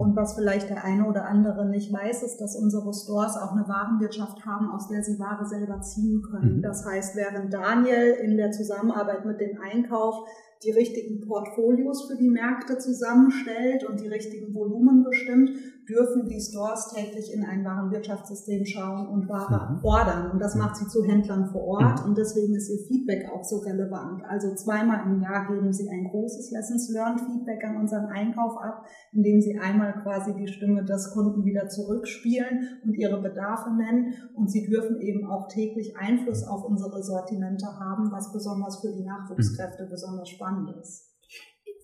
[0.00, 3.68] Und was vielleicht der eine oder andere nicht weiß, ist, dass unsere Stores auch eine
[3.68, 6.56] Warenwirtschaft haben, aus der sie Ware selber ziehen können.
[6.56, 6.62] Mhm.
[6.62, 10.26] Das heißt, während Daniel in der Zusammenarbeit mit dem Einkauf
[10.64, 15.50] die richtigen Portfolios für die Märkte zusammenstellt und die richtigen Volumen bestimmt,
[15.88, 19.84] dürfen die Stores täglich in ein Warenwirtschaftssystem schauen und Ware mhm.
[19.84, 20.30] ordern.
[20.30, 22.10] Und das macht sie zu Händlern vor Ort mhm.
[22.10, 24.22] und deswegen ist ihr Feedback auch so relevant.
[24.24, 28.84] Also zweimal im Jahr geben sie ein großes Lessons Learned Feedback an unseren Einkauf ab,
[29.12, 34.14] indem sie einmal quasi die Stimme des Kunden wieder zurückspielen und ihre Bedarfe nennen.
[34.34, 39.04] Und sie dürfen eben auch täglich Einfluss auf unsere Sortimente haben, was besonders für die
[39.04, 39.90] Nachwuchskräfte mhm.
[39.90, 41.09] besonders spannend ist.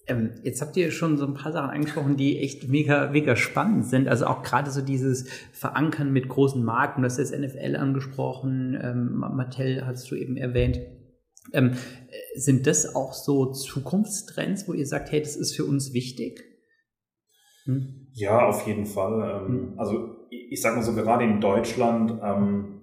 [0.08, 3.86] Ähm, jetzt habt ihr schon so ein paar Sachen angesprochen, die echt mega, mega spannend
[3.86, 4.06] sind.
[4.08, 7.04] Also auch gerade so dieses Verankern mit großen Marken.
[7.04, 10.78] Hast jetzt NFL angesprochen, ähm, Mattel hast du eben erwähnt.
[11.52, 11.72] Ähm,
[12.34, 16.42] sind das auch so Zukunftstrends, wo ihr sagt, hey, das ist für uns wichtig?
[17.64, 18.08] Hm?
[18.12, 19.42] Ja, auf jeden Fall.
[19.42, 19.78] Ähm, hm.
[19.78, 22.80] Also ich sage mal so, gerade in Deutschland, ähm,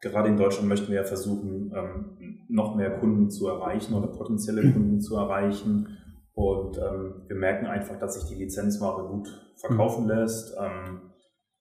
[0.00, 4.72] gerade in Deutschland möchten wir ja versuchen, ähm, noch mehr Kunden zu erreichen oder potenzielle
[4.72, 5.88] Kunden zu erreichen.
[6.36, 10.10] Und ähm, wir merken einfach, dass sich die Lizenzware gut verkaufen mhm.
[10.10, 10.54] lässt.
[10.60, 11.00] Ähm,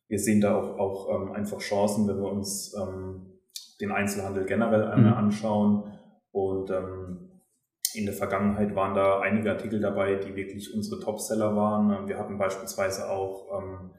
[0.10, 3.40] wir sehen da auch, auch ähm, einfach Chancen, wenn wir uns ähm,
[3.80, 5.18] den Einzelhandel generell einmal mhm.
[5.18, 5.94] anschauen.
[6.32, 7.42] Und ähm,
[7.94, 12.10] in der Vergangenheit waren da einige Artikel dabei, die wirklich unsere Topseller waren.
[12.10, 13.92] Wir hatten beispielsweise auch ähm,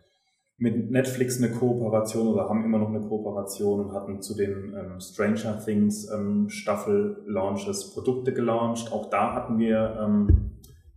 [0.58, 5.00] mit Netflix eine Kooperation oder haben immer noch eine Kooperation und hatten zu den ähm,
[5.00, 8.92] Stranger Things ähm, Staffel Launches Produkte gelauncht.
[8.92, 10.55] Auch da hatten wir ähm,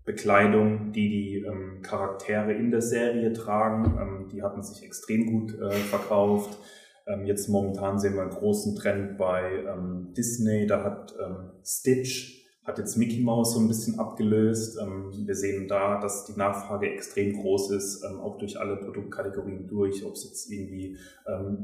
[0.10, 3.96] Bekleidung, die die ähm, Charaktere in der Serie tragen.
[4.02, 6.58] Ähm, die hatten sich extrem gut äh, verkauft.
[7.06, 10.66] Ähm, jetzt momentan sehen wir einen großen Trend bei ähm, Disney.
[10.66, 14.80] Da hat ähm, Stitch, hat jetzt Mickey Mouse so ein bisschen abgelöst.
[14.82, 20.04] Ähm, wir sehen da, dass die Nachfrage extrem groß ist, auch durch alle Produktkategorien durch,
[20.04, 20.98] ob es jetzt irgendwie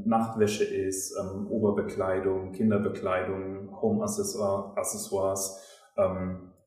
[0.04, 1.16] Nachtwäsche ist,
[1.50, 5.58] Oberbekleidung, Kinderbekleidung, Home-Accessoires.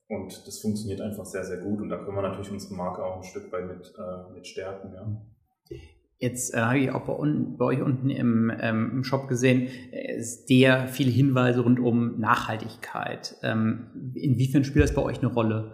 [0.09, 1.79] Und das funktioniert einfach sehr, sehr gut.
[1.81, 4.91] Und da können wir natürlich unsere Marke auch ein Stück weit mit, äh, mit stärken.
[4.91, 5.77] Ja.
[6.17, 7.13] Jetzt äh, habe ich auch bei,
[7.57, 13.37] bei, euch unten im, ähm, im Shop gesehen, ist der viele Hinweise rund um Nachhaltigkeit.
[13.43, 15.73] Ähm, inwiefern spielt das bei euch eine Rolle?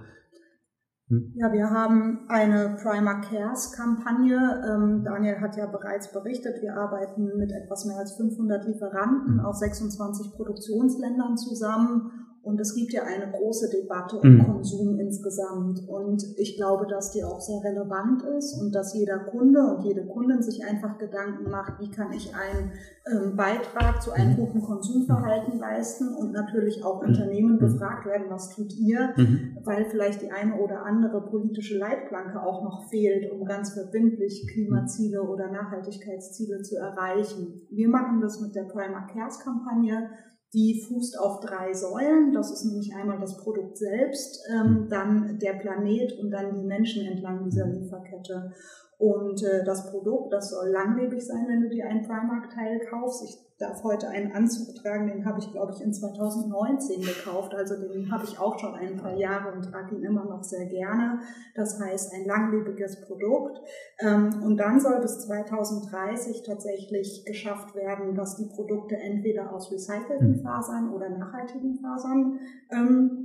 [1.08, 1.34] Hm?
[1.38, 4.36] Ja, wir haben eine Primer Cares Kampagne.
[4.68, 9.46] Ähm, Daniel hat ja bereits berichtet, wir arbeiten mit etwas mehr als 500 Lieferanten hm.
[9.46, 12.12] aus 26 Produktionsländern zusammen
[12.46, 14.46] und es gibt ja eine große Debatte um mhm.
[14.46, 15.82] Konsum insgesamt.
[15.88, 20.06] Und ich glaube, dass die auch sehr relevant ist und dass jeder Kunde und jede
[20.06, 22.72] Kundin sich einfach Gedanken macht, wie kann ich einen
[23.12, 24.36] ähm, Beitrag zu einem mhm.
[24.36, 27.10] guten Konsumverhalten leisten und natürlich auch mhm.
[27.10, 29.58] Unternehmen gefragt werden, was tut ihr, mhm.
[29.64, 35.24] weil vielleicht die eine oder andere politische Leitplanke auch noch fehlt, um ganz verbindlich Klimaziele
[35.24, 37.66] oder Nachhaltigkeitsziele zu erreichen.
[37.72, 40.12] Wir machen das mit der Primer Cares Kampagne
[40.56, 42.32] Die fußt auf drei Säulen.
[42.32, 47.06] Das ist nämlich einmal das Produkt selbst, ähm, dann der Planet und dann die Menschen
[47.06, 48.54] entlang dieser Lieferkette.
[48.98, 53.26] Und äh, das Produkt, das soll langlebig sein, wenn du dir ein Primark-Teil kaufst.
[53.26, 57.54] Ich darf heute einen Anzug tragen, den habe ich, glaube ich, in 2019 gekauft.
[57.56, 60.66] Also den habe ich auch schon ein paar Jahre und trage ihn immer noch sehr
[60.66, 61.20] gerne.
[61.56, 63.62] Das heißt, ein langlebiges Produkt.
[64.00, 70.36] Ähm, und dann soll bis 2030 tatsächlich geschafft werden, dass die Produkte entweder aus recycelten
[70.36, 70.42] hm.
[70.42, 72.40] Fasern oder nachhaltigen Fasern
[72.72, 73.25] ähm,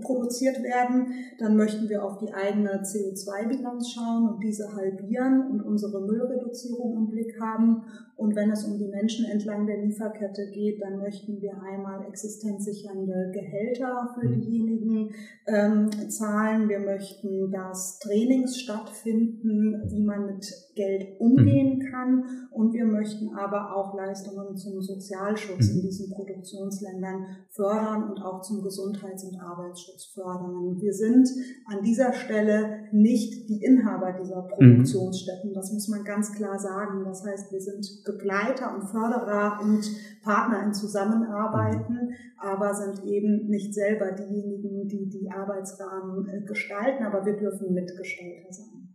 [0.00, 6.00] produziert werden, dann möchten wir auf die eigene CO2-Bilanz schauen und diese halbieren und unsere
[6.00, 7.82] Müllreduzierung im Blick haben.
[8.16, 13.32] Und wenn es um die Menschen entlang der Lieferkette geht, dann möchten wir einmal existenzsichernde
[13.32, 14.40] Gehälter für mhm.
[14.40, 15.14] diejenigen
[15.46, 16.68] ähm, zahlen.
[16.68, 21.90] Wir möchten, dass Trainings stattfinden, wie man mit Geld umgehen mhm.
[21.90, 22.24] kann.
[22.50, 25.82] Und wir möchten aber auch Leistungen zum Sozialschutz in mhm.
[25.82, 30.80] diesen Produktionsländern fördern und auch zum Gesundheits- und Arbeitsschutz fördern.
[30.80, 31.28] Wir sind
[31.66, 35.52] an dieser Stelle nicht die Inhaber dieser Produktionsstätten.
[35.52, 37.04] Das muss man ganz klar sagen.
[37.04, 39.84] Das heißt, wir sind Begleiter und Förderer und
[40.22, 47.24] Partner in Zusammenarbeiten, aber sind eben nicht selber diejenigen, die die Arbeitsrahmen äh, gestalten, aber
[47.24, 48.94] wir dürfen Mitgestalter sein.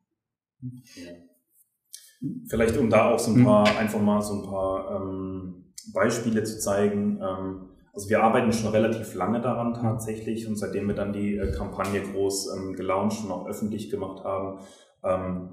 [2.47, 3.77] Vielleicht um da auch so ein paar, mhm.
[3.77, 7.19] einfach mal so ein paar ähm, Beispiele zu zeigen.
[7.21, 11.51] Ähm, also wir arbeiten schon relativ lange daran tatsächlich und seitdem wir dann die äh,
[11.51, 14.59] Kampagne groß ähm, gelauncht und auch öffentlich gemacht haben,
[15.03, 15.49] ähm,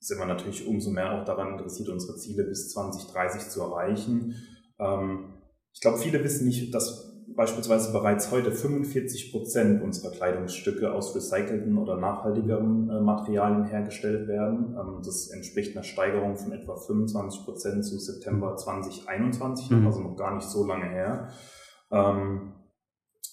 [0.00, 4.34] sind wir natürlich umso mehr auch daran interessiert, unsere Ziele bis 2030 zu erreichen.
[4.78, 5.34] Ähm,
[5.72, 11.78] ich glaube, viele wissen nicht, dass beispielsweise bereits heute 45 Prozent unserer Kleidungsstücke aus recycelten
[11.78, 14.76] oder nachhaltigeren äh, Materialien hergestellt werden.
[14.78, 19.86] Ähm, das entspricht einer Steigerung von etwa 25 Prozent zu September 2021, mhm.
[19.86, 21.28] also noch gar nicht so lange her.
[21.90, 22.52] Ähm,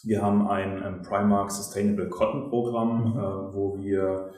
[0.03, 3.17] wir haben ein Primark Sustainable Cotton Programm, mhm.
[3.17, 4.31] äh, wo wir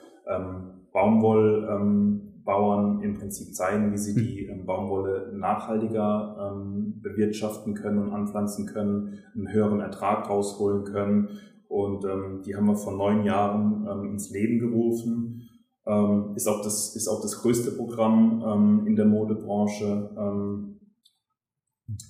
[2.46, 4.24] Baumwollbauern im Prinzip zeigen, wie sie hm.
[4.24, 11.30] die ähm, Baumwolle nachhaltiger ähm, bewirtschaften können und anpflanzen können, einen höheren Ertrag rausholen können.
[11.68, 15.50] Und ähm, die haben wir vor neun Jahren ähm, ins Leben gerufen.
[15.88, 20.12] Ähm, ist, auch das, ist auch das größte Programm ähm, in der Modebranche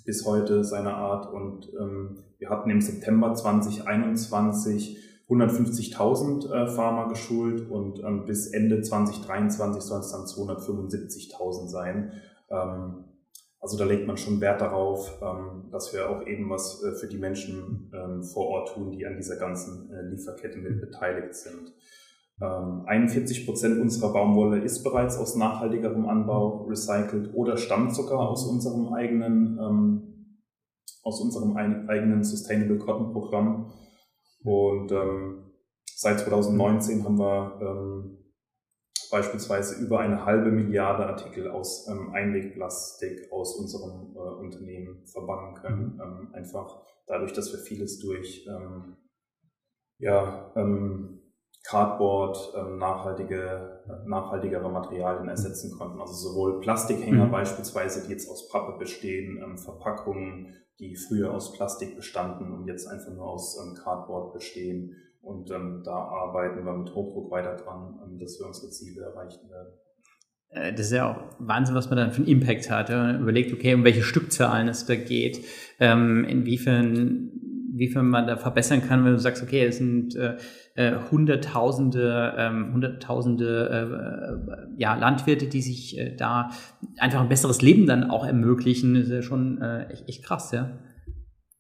[0.06, 1.34] bis heute seiner Art.
[1.34, 1.70] Und
[2.40, 4.98] wir hatten im September 2021
[5.30, 12.12] 150.000 äh, Farmer geschult und ähm, bis Ende 2023 sollen es dann 275.000 sein.
[12.50, 13.06] Ähm,
[13.60, 17.08] also da legt man schon Wert darauf, ähm, dass wir auch eben was äh, für
[17.08, 21.74] die Menschen ähm, vor Ort tun, die an dieser ganzen äh, Lieferkette mit beteiligt sind.
[22.38, 28.46] 41 ähm, Prozent unserer Baumwolle ist bereits aus nachhaltigerem Anbau recycelt oder stammt sogar aus
[28.46, 30.38] unserem eigenen, ähm,
[31.02, 33.72] aus unserem eigenen Sustainable Cotton Programm.
[34.46, 35.52] Und ähm,
[35.96, 38.18] seit 2019 haben wir ähm,
[39.10, 45.96] beispielsweise über eine halbe Milliarde Artikel aus ähm, Einwegplastik aus unserem äh, Unternehmen verbannen können.
[45.96, 46.02] Mhm.
[46.02, 48.98] Ähm, einfach dadurch, dass wir vieles durch ähm,
[49.98, 51.22] ja, ähm,
[51.68, 56.00] Cardboard, ähm, nachhaltige, nachhaltigere Materialien ersetzen konnten.
[56.00, 57.32] Also sowohl Plastikhänger mhm.
[57.32, 62.88] beispielsweise, die jetzt aus Pappe bestehen, ähm, Verpackungen, die früher aus Plastik bestanden und jetzt
[62.88, 64.96] einfach nur aus ähm, Cardboard bestehen.
[65.22, 69.50] Und ähm, da arbeiten wir mit Hochdruck weiter dran, ähm, dass wir unsere Ziele erreichen
[69.50, 69.74] werden.
[70.50, 72.90] Äh, das ist ja auch Wahnsinn, was man dann für einen Impact hat.
[72.90, 75.44] Wenn man überlegt, okay, um welche Stückzahlen es da geht,
[75.80, 76.26] ähm,
[77.76, 80.38] inwiefern man da verbessern kann, wenn du sagst, okay, es sind äh,
[80.76, 86.52] äh, Hunderttausende, ähm, Hunderttausende äh, äh, ja, Landwirte, die sich äh, da
[86.98, 90.72] einfach ein besseres Leben dann auch ermöglichen, ist ja schon äh, echt, echt krass, ja.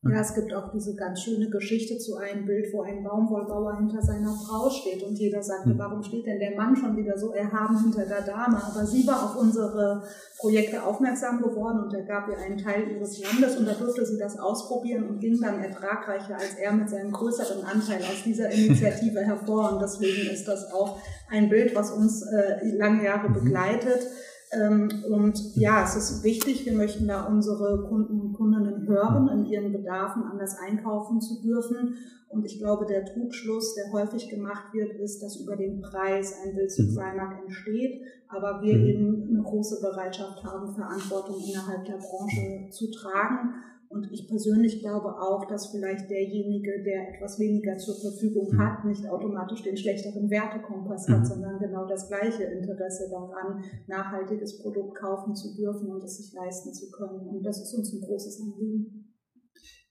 [0.07, 4.03] Ja, es gibt auch diese ganz schöne Geschichte zu einem Bild, wo ein Baumwollbauer hinter
[4.03, 5.79] seiner Frau steht und jeder sagt, hm.
[5.79, 8.61] warum steht denn der Mann schon wieder so erhaben hinter der Dame?
[8.63, 10.03] Aber sie war auf unsere
[10.37, 14.19] Projekte aufmerksam geworden und er gab ihr einen Teil ihres Landes und da durfte sie
[14.19, 19.21] das ausprobieren und ging dann ertragreicher als er mit seinem größeren Anteil aus dieser Initiative
[19.25, 19.73] hervor.
[19.73, 20.99] Und deswegen ist das auch
[21.31, 23.33] ein Bild, was uns äh, lange Jahre mhm.
[23.33, 24.07] begleitet.
[25.10, 29.71] Und ja, es ist wichtig, wir möchten da unsere Kunden und Kundinnen hören, in ihren
[29.71, 31.95] Bedarfen anders einkaufen zu dürfen.
[32.29, 36.55] Und ich glaube, der Trugschluss, der häufig gemacht wird, ist, dass über den Preis ein
[36.55, 37.47] Bildsozialmarkt mhm.
[37.47, 38.86] entsteht, aber wir mhm.
[38.86, 43.53] eben eine große Bereitschaft haben, Verantwortung innerhalb der Branche zu tragen
[43.95, 48.60] und ich persönlich glaube auch, dass vielleicht derjenige, der etwas weniger zur Verfügung mhm.
[48.60, 51.25] hat, nicht automatisch den schlechteren Wertekompass hat, mhm.
[51.25, 56.73] sondern genau das gleiche Interesse daran, nachhaltiges Produkt kaufen zu dürfen und es sich leisten
[56.73, 57.21] zu können.
[57.21, 59.13] Und das ist uns ein großes Anliegen.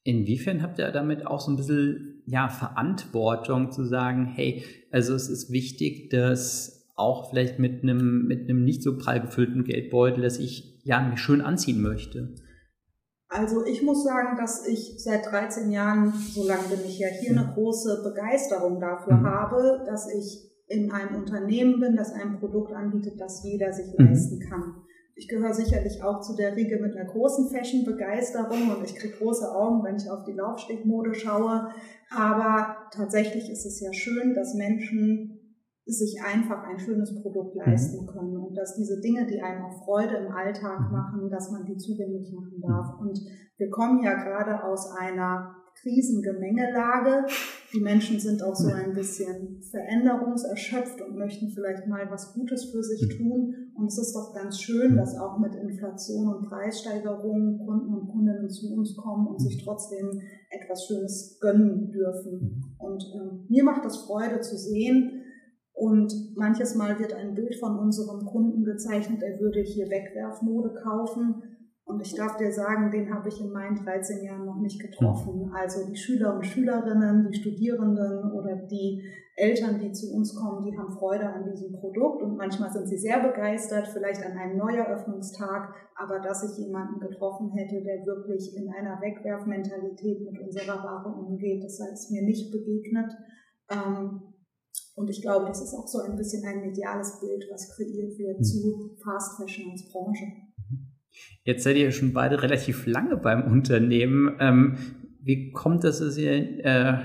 [0.03, 5.31] Inwiefern habt ihr damit auch so ein bisschen ja, Verantwortung zu sagen, hey, also es
[5.31, 10.39] ist wichtig, dass auch vielleicht mit einem, mit einem nicht so prall gefüllten Geldbeutel, dass
[10.39, 12.35] ich ja mich schön anziehen möchte?
[13.35, 17.33] Also ich muss sagen, dass ich seit 13 Jahren, so lange bin ich ja hier,
[17.33, 19.27] eine große Begeisterung dafür mhm.
[19.27, 24.07] habe, dass ich in einem Unternehmen bin, das ein Produkt anbietet, das jeder sich mhm.
[24.07, 24.77] leisten kann.
[25.17, 29.53] Ich gehöre sicherlich auch zu der Riege mit einer großen Fashion-Begeisterung und ich kriege große
[29.53, 31.71] Augen, wenn ich auf die Laufstegmode schaue.
[32.11, 35.34] Aber tatsächlich ist es ja schön, dass Menschen
[35.87, 38.07] sich einfach ein schönes Produkt leisten mhm.
[38.07, 40.93] können und dass diese Dinge, die einem auch Freude im Alltag mhm.
[40.93, 42.99] machen, dass man die zugänglich machen darf.
[43.01, 43.21] Und
[43.59, 47.27] wir kommen ja gerade aus einer Krisengemengelage.
[47.75, 52.83] Die Menschen sind auch so ein bisschen veränderungserschöpft und möchten vielleicht mal was Gutes für
[52.83, 53.73] sich tun.
[53.75, 58.49] Und es ist doch ganz schön, dass auch mit Inflation und Preissteigerungen Kunden und Kundinnen
[58.49, 62.77] zu uns kommen und sich trotzdem etwas Schönes gönnen dürfen.
[62.79, 65.24] Und äh, mir macht das Freude zu sehen,
[65.85, 71.43] und manches Mal wird ein Bild von unserem Kunden gezeichnet, er würde hier Wegwerfmode kaufen.
[71.85, 75.53] Und ich darf dir sagen, den habe ich in meinen 13 Jahren noch nicht getroffen.
[75.55, 79.03] Also die Schüler und Schülerinnen, die Studierenden oder die
[79.37, 82.97] Eltern, die zu uns kommen, die haben Freude an diesem Produkt und manchmal sind sie
[82.97, 88.73] sehr begeistert, vielleicht an einem Neueröffnungstag, aber dass ich jemanden getroffen hätte, der wirklich in
[88.73, 93.13] einer Wegwerfmentalität mit unserer Ware umgeht, das ist mir nicht begegnet.
[93.69, 94.34] Ähm,
[94.95, 98.39] und ich glaube, das ist auch so ein bisschen ein mediales Bild, was kreiert wird
[98.39, 98.45] mhm.
[98.45, 100.25] zu Fast Fashion als Branche.
[101.45, 104.37] Jetzt seid ihr schon beide relativ lange beim Unternehmen.
[104.41, 104.77] Ähm,
[105.21, 106.99] wie kommt das, dass ihr äh,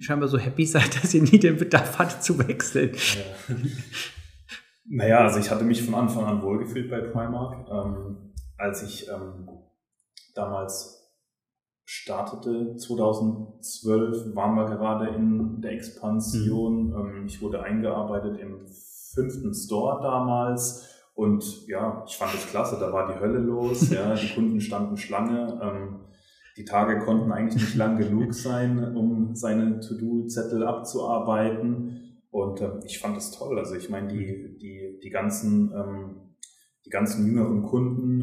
[0.00, 2.92] scheinbar so happy seid, dass ihr nie den Bedarf hattet zu wechseln?
[2.94, 3.54] Ja.
[4.88, 7.68] naja, also ich hatte mich von Anfang an wohlgefühlt bei Primark.
[7.70, 9.48] Ähm, als ich ähm,
[10.34, 11.03] damals
[11.84, 16.88] startete 2012, waren wir gerade in der Expansion.
[16.88, 16.94] Mhm.
[16.94, 18.66] Ähm, ich wurde eingearbeitet im
[19.14, 24.14] fünften Store damals und ja, ich fand es klasse, da war die Hölle los, ja,
[24.14, 25.60] die Kunden standen Schlange.
[25.62, 26.00] Ähm,
[26.56, 32.20] die Tage konnten eigentlich nicht lang genug sein, um seine To-Do-Zettel abzuarbeiten.
[32.30, 33.58] Und ähm, ich fand es toll.
[33.58, 35.72] Also ich meine, die, die, die ganzen,
[36.84, 38.22] die ganzen jüngeren Kunden,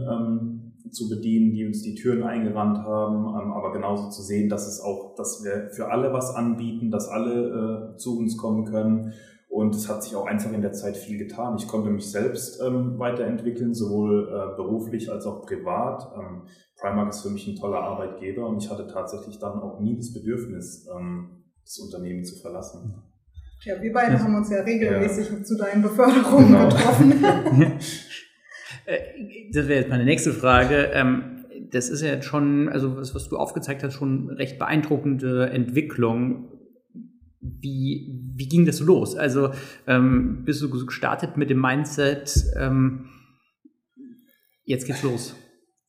[0.91, 4.79] zu bedienen, die uns die Türen eingerannt haben, ähm, aber genauso zu sehen, dass es
[4.79, 9.13] auch, dass wir für alle was anbieten, dass alle äh, zu uns kommen können.
[9.47, 11.57] Und es hat sich auch einfach in der Zeit viel getan.
[11.57, 16.09] Ich konnte mich selbst ähm, weiterentwickeln, sowohl äh, beruflich als auch privat.
[16.17, 16.43] Ähm,
[16.79, 20.13] Primark ist für mich ein toller Arbeitgeber und ich hatte tatsächlich dann auch nie das
[20.13, 22.95] Bedürfnis, ähm, das Unternehmen zu verlassen.
[23.63, 25.43] Ja, wir beide haben uns ja regelmäßig ja.
[25.43, 26.69] zu deinen Beförderungen genau.
[26.69, 27.13] getroffen.
[28.91, 30.91] Äh, das wäre jetzt meine nächste Frage.
[30.93, 35.49] Ähm, das ist ja jetzt schon, also was, was du aufgezeigt hast, schon recht beeindruckende
[35.49, 36.49] Entwicklung.
[37.39, 39.15] Wie, wie ging das los?
[39.15, 39.51] Also
[39.87, 43.05] ähm, bist du gestartet mit dem Mindset, ähm,
[44.63, 45.35] jetzt geht's los?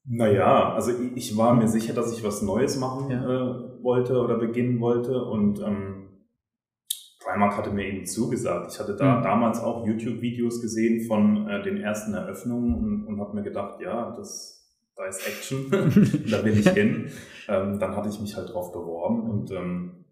[0.04, 3.22] Naja, also ich war mir sicher, dass ich was Neues machen ja.
[3.22, 6.08] äh, wollte oder beginnen wollte und ähm,
[7.22, 8.72] Primark hatte mir eben zugesagt.
[8.72, 9.22] Ich hatte da mhm.
[9.22, 14.14] damals auch YouTube-Videos gesehen von äh, den ersten Eröffnungen und, und habe mir gedacht, ja,
[14.16, 15.70] das, da ist Action,
[16.30, 17.10] da will ich hin.
[17.48, 20.04] Ähm, dann hatte ich mich halt drauf beworben und ähm,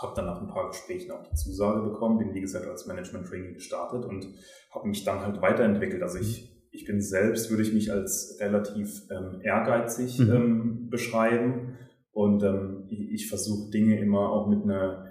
[0.00, 3.26] habe dann nach ein paar Gesprächen auch die Zusage bekommen, bin wie gesagt als Management
[3.26, 4.26] Training gestartet und
[4.70, 6.02] habe mich dann halt weiterentwickelt.
[6.02, 10.32] Also ich, ich bin selbst, würde ich mich als relativ ähm, ehrgeizig mhm.
[10.32, 11.78] ähm, beschreiben
[12.12, 15.09] und ähm, ich, ich versuche Dinge immer auch mit einer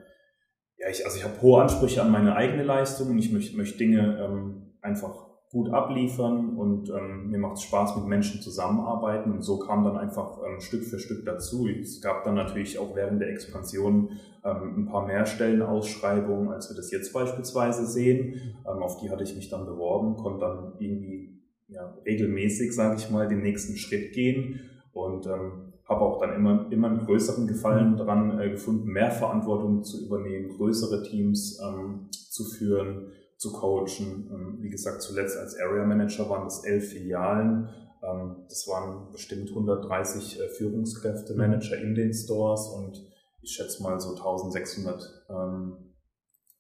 [0.80, 3.78] ja, ich, also ich habe hohe Ansprüche an meine eigene Leistung und ich möchte, möchte
[3.78, 9.42] Dinge ähm, einfach gut abliefern und ähm, mir macht es Spaß, mit Menschen zusammenarbeiten und
[9.42, 11.68] so kam dann einfach ähm, Stück für Stück dazu.
[11.68, 14.12] Es gab dann natürlich auch während der Expansion
[14.46, 18.36] ähm, ein paar mehr Stellenausschreibungen, als wir das jetzt beispielsweise sehen.
[18.66, 23.10] Ähm, auf die hatte ich mich dann beworben, konnte dann irgendwie ja, regelmäßig, sage ich
[23.10, 24.60] mal, den nächsten Schritt gehen
[24.92, 27.98] und ähm, habe auch dann immer, immer einen größeren Gefallen mhm.
[27.98, 34.30] daran äh, gefunden, mehr Verantwortung zu übernehmen, größere Teams ähm, zu führen, zu coachen.
[34.32, 37.70] Ähm, wie gesagt, zuletzt als Area Manager waren das elf Filialen.
[38.04, 41.40] Ähm, das waren bestimmt 130 äh, Führungskräfte, mhm.
[41.40, 43.04] Manager in den Stores und
[43.42, 45.96] ich schätze mal so 1600 ähm,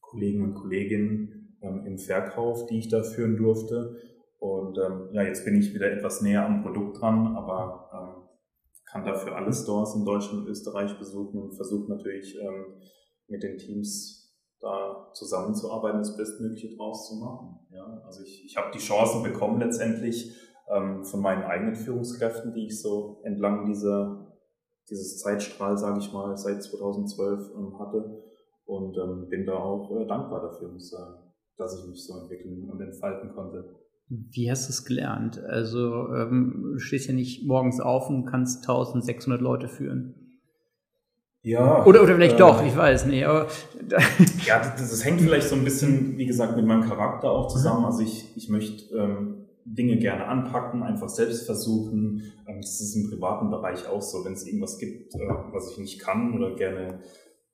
[0.01, 3.95] Kollegen und Kolleginnen ähm, im Verkauf, die ich da führen durfte.
[4.39, 7.89] Und ähm, ja, jetzt bin ich wieder etwas näher am Produkt dran, aber
[8.91, 12.81] kann dafür alle Stores in Deutschland und Österreich besuchen und versucht natürlich ähm,
[13.27, 17.59] mit den Teams da zusammenzuarbeiten, das Bestmögliche draus zu machen.
[17.71, 20.35] Ja, also ich, ich habe die Chancen bekommen letztendlich
[20.69, 24.29] ähm, von meinen eigenen Führungskräften, die ich so entlang dieser
[24.89, 28.23] dieses Zeitstrahl, sage ich mal, seit 2012 ähm, hatte
[28.65, 31.15] und ähm, bin da auch äh, dankbar dafür, muss sagen,
[31.57, 33.75] dass ich mich so entwickeln und entfalten konnte.
[34.09, 35.39] Wie hast du es gelernt?
[35.43, 40.15] Also ähm, du stehst ja nicht morgens auf und kannst 1600 Leute führen.
[41.41, 41.85] Ja.
[41.85, 43.25] Oder, oder vielleicht äh, doch, ich weiß nicht.
[43.25, 43.47] Aber
[44.45, 47.85] ja, das, das, hängt vielleicht so ein bisschen, wie gesagt, mit meinem Charakter auch zusammen.
[47.85, 52.23] Also ich, ich möchte ähm, Dinge gerne anpacken, einfach selbst versuchen.
[52.47, 54.25] Ähm, das ist im privaten Bereich auch so.
[54.25, 55.19] Wenn es irgendwas gibt, äh,
[55.51, 56.99] was ich nicht kann oder gerne,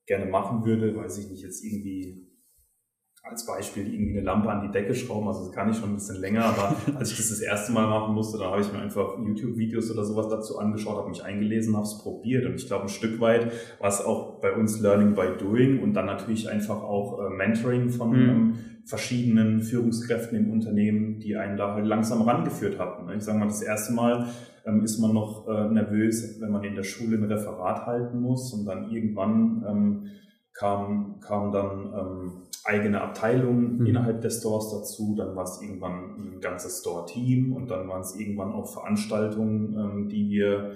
[0.06, 2.25] gerne machen würde, weiß ich nicht, jetzt irgendwie
[3.28, 5.94] als Beispiel irgendwie eine Lampe an die Decke schrauben, also das kann ich schon ein
[5.94, 8.78] bisschen länger, aber als ich das das erste Mal machen musste, dann habe ich mir
[8.78, 12.84] einfach YouTube-Videos oder sowas dazu angeschaut, habe mich eingelesen, habe es probiert und ich glaube
[12.84, 13.50] ein Stück weit
[13.80, 17.90] war es auch bei uns Learning by Doing und dann natürlich einfach auch äh, Mentoring
[17.90, 18.28] von mhm.
[18.28, 18.54] ähm,
[18.84, 23.10] verschiedenen Führungskräften im Unternehmen, die einen da halt langsam rangeführt hatten.
[23.10, 24.28] Ich sage mal, das erste Mal
[24.64, 28.54] ähm, ist man noch äh, nervös, wenn man in der Schule ein Referat halten muss
[28.54, 30.06] und dann irgendwann ähm,
[30.56, 32.32] kam, kam dann ähm,
[32.66, 33.86] eigene Abteilungen mhm.
[33.86, 38.16] innerhalb der Stores dazu, dann war es irgendwann ein ganzes Store-Team und dann waren es
[38.16, 40.72] irgendwann auch Veranstaltungen, ähm, die wir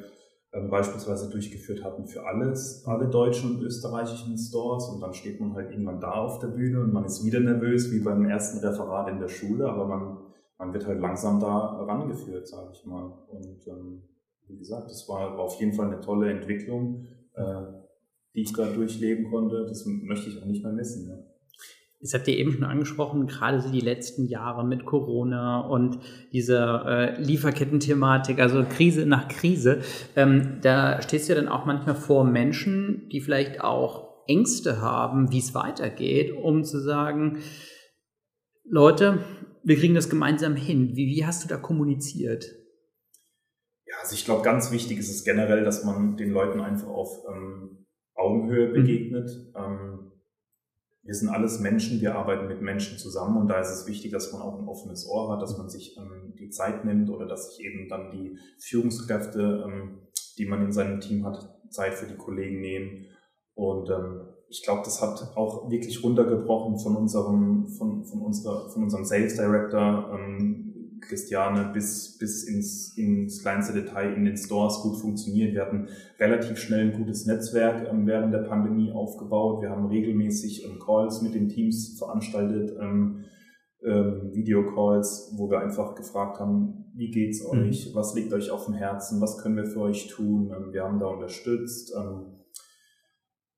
[0.52, 5.54] ähm, beispielsweise durchgeführt hatten für alles, alle deutschen und österreichischen Stores und dann steht man
[5.54, 9.08] halt irgendwann da auf der Bühne und man ist wieder nervös wie beim ersten Referat
[9.08, 10.18] in der Schule, aber man,
[10.58, 13.12] man wird halt langsam da rangeführt, sage ich mal.
[13.28, 14.02] Und ähm,
[14.48, 17.06] wie gesagt, das war, war auf jeden Fall eine tolle Entwicklung.
[17.34, 17.80] Äh,
[18.34, 19.66] die ich da durchleben konnte.
[19.66, 21.08] Das möchte ich auch nicht mehr missen.
[21.08, 21.16] Ja.
[22.00, 25.98] Das habt ihr eben schon angesprochen, gerade so die letzten Jahre mit Corona und
[26.32, 29.82] dieser äh, Lieferketten-Thematik, also Krise nach Krise.
[30.16, 35.30] Ähm, da stehst du ja dann auch manchmal vor Menschen, die vielleicht auch Ängste haben,
[35.30, 37.40] wie es weitergeht, um zu sagen,
[38.64, 39.18] Leute,
[39.62, 40.96] wir kriegen das gemeinsam hin.
[40.96, 42.46] Wie, wie hast du da kommuniziert?
[43.86, 47.24] Ja, also ich glaube, ganz wichtig ist es generell, dass man den Leuten einfach auf
[47.28, 47.84] ähm,
[48.14, 48.72] Augenhöhe mhm.
[48.72, 49.30] begegnet.
[49.54, 50.12] Mhm.
[51.02, 54.32] Wir sind alles Menschen, wir arbeiten mit Menschen zusammen und da ist es wichtig, dass
[54.32, 57.50] man auch ein offenes Ohr hat, dass man sich ähm, die Zeit nimmt oder dass
[57.50, 61.38] sich eben dann die Führungskräfte, ähm, die man in seinem Team hat,
[61.70, 63.06] Zeit für die Kollegen nehmen.
[63.54, 63.90] Und
[64.48, 69.36] ich glaube, das hat auch wirklich runtergebrochen von unserem, von, von unserer, von unserem Sales
[69.36, 70.10] Director,
[71.00, 75.54] Christiane bis, bis ins, ins kleinste Detail in den Stores gut funktioniert.
[75.54, 75.88] Wir hatten
[76.18, 79.62] relativ schnell ein gutes Netzwerk ähm, während der Pandemie aufgebaut.
[79.62, 83.24] Wir haben regelmäßig ähm, Calls mit den Teams veranstaltet, ähm,
[83.82, 87.60] ähm, Videocalls, wo wir einfach gefragt haben, wie geht's mhm.
[87.60, 87.90] euch?
[87.90, 87.94] Mhm.
[87.94, 89.20] Was liegt euch auf dem Herzen?
[89.20, 90.52] Was können wir für euch tun?
[90.54, 91.92] Ähm, wir haben da unterstützt.
[91.96, 92.36] Ähm,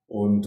[0.06, 0.46] und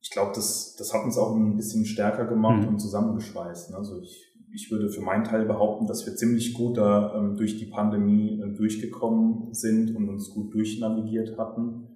[0.00, 2.68] ich glaube, das, das hat uns auch ein bisschen stärker gemacht mhm.
[2.68, 3.72] und zusammengeschweißt.
[3.74, 7.58] Also ich ich würde für meinen Teil behaupten, dass wir ziemlich gut da ähm, durch
[7.58, 11.88] die Pandemie äh, durchgekommen sind und uns gut durchnavigiert hatten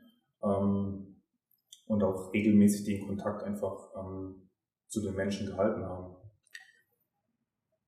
[0.42, 1.22] ähm,
[1.86, 4.48] und auch regelmäßig den Kontakt einfach ähm,
[4.88, 6.16] zu den Menschen gehalten haben.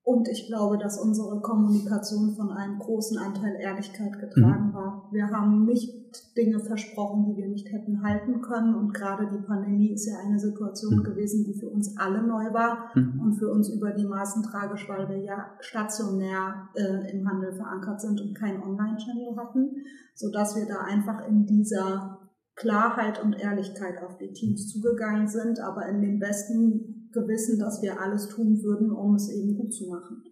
[0.03, 4.73] Und ich glaube, dass unsere Kommunikation von einem großen Anteil Ehrlichkeit getragen mhm.
[4.73, 5.09] war.
[5.11, 5.93] Wir haben nicht
[6.35, 8.73] Dinge versprochen, die wir nicht hätten halten können.
[8.73, 11.03] Und gerade die Pandemie ist ja eine Situation mhm.
[11.03, 13.21] gewesen, die für uns alle neu war mhm.
[13.21, 18.01] und für uns über die Maßen tragisch, weil wir ja stationär äh, im Handel verankert
[18.01, 19.75] sind und keinen Online-Channel hatten,
[20.15, 22.17] sodass wir da einfach in dieser
[22.55, 27.99] Klarheit und Ehrlichkeit auf die Teams zugegangen sind, aber in dem besten Gewissen, dass wir
[27.99, 30.23] alles tun würden, um es eben gut zu machen.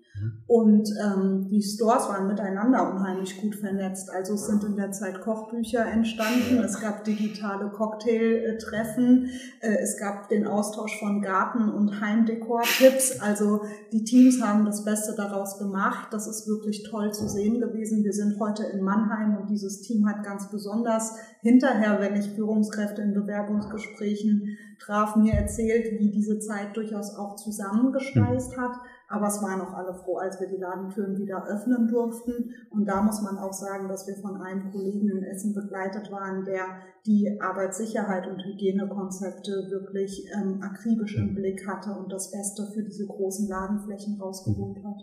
[0.47, 4.09] Und ähm, die Stores waren miteinander unheimlich gut vernetzt.
[4.09, 9.29] Also es sind in der Zeit Kochbücher entstanden, es gab digitale Cocktailtreffen,
[9.61, 13.19] äh, es gab den Austausch von Garten- und Heimdekor-Tipps.
[13.21, 16.09] Also die Teams haben das Beste daraus gemacht.
[16.11, 18.03] Das ist wirklich toll zu sehen gewesen.
[18.03, 23.01] Wir sind heute in Mannheim und dieses Team hat ganz besonders hinterher, wenn ich Führungskräfte
[23.01, 28.71] in Bewerbungsgesprächen traf, mir erzählt, wie diese Zeit durchaus auch zusammengespeist hat.
[29.09, 32.53] Aber es waren auch alle froh, als wir die Ladentüren wieder öffnen durften.
[32.69, 36.45] Und da muss man auch sagen, dass wir von einem Kollegen in Essen begleitet waren,
[36.45, 36.61] der
[37.07, 43.07] die Arbeitssicherheit und Hygienekonzepte wirklich ähm, akribisch im Blick hatte und das Beste für diese
[43.07, 45.01] großen Ladenflächen rausgeholt hat.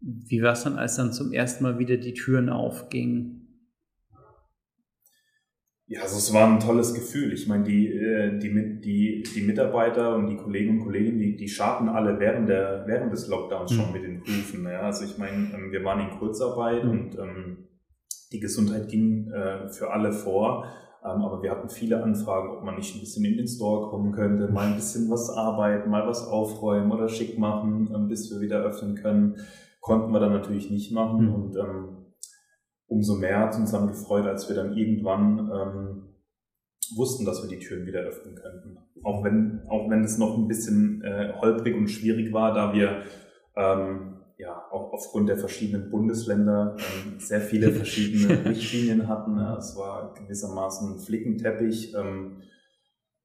[0.00, 3.41] Wie war es dann, als dann zum ersten Mal wieder die Türen aufgingen?
[5.92, 7.34] Ja, also es war ein tolles Gefühl.
[7.34, 11.48] Ich meine, die, äh, die, die, die Mitarbeiter und die Kolleginnen und Kollegen, die, die
[11.48, 13.92] scharten alle während, der, während des Lockdowns schon mhm.
[13.92, 14.64] mit den Prüfen.
[14.64, 14.80] Ja.
[14.80, 16.90] Also ich meine, ähm, wir waren in Kurzarbeit mhm.
[16.90, 17.68] und ähm,
[18.32, 20.64] die Gesundheit ging äh, für alle vor.
[21.04, 24.12] Ähm, aber wir hatten viele Anfragen, ob man nicht ein bisschen in den Store kommen
[24.12, 28.40] könnte, mal ein bisschen was arbeiten, mal was aufräumen oder schick machen, ähm, bis wir
[28.40, 29.36] wieder öffnen können.
[29.80, 31.26] Konnten wir dann natürlich nicht machen.
[31.26, 31.34] Mhm.
[31.34, 32.01] Und ähm,
[32.92, 36.02] umso mehr hat uns dann gefreut, als wir dann irgendwann ähm,
[36.96, 38.78] wussten, dass wir die Türen wieder öffnen könnten.
[39.02, 43.02] Auch wenn, auch wenn es noch ein bisschen äh, holprig und schwierig war, da wir
[43.56, 49.36] ähm, ja auch aufgrund der verschiedenen Bundesländer ähm, sehr viele verschiedene Richtlinien hatten.
[49.38, 51.94] Ja, es war gewissermaßen ein Flickenteppich.
[51.94, 52.42] Ähm,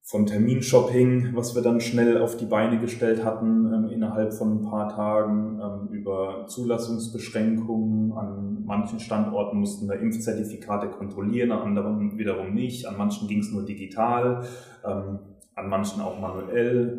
[0.08, 4.62] von Terminshopping, was wir dann schnell auf die Beine gestellt hatten ähm, innerhalb von ein
[4.62, 8.14] paar Tagen, ähm, über Zulassungsbeschränkungen.
[8.14, 12.88] An manchen Standorten mussten wir Impfzertifikate kontrollieren, an anderen wiederum nicht.
[12.88, 14.46] An manchen ging es nur digital,
[14.86, 15.20] ähm,
[15.56, 16.98] an manchen auch manuell.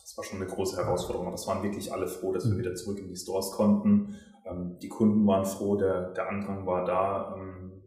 [0.00, 1.30] Das war schon eine große Herausforderung.
[1.32, 4.14] Das waren wirklich alle froh, dass wir wieder zurück in die Stores konnten.
[4.80, 7.34] Die Kunden waren froh, der, der Andrang war da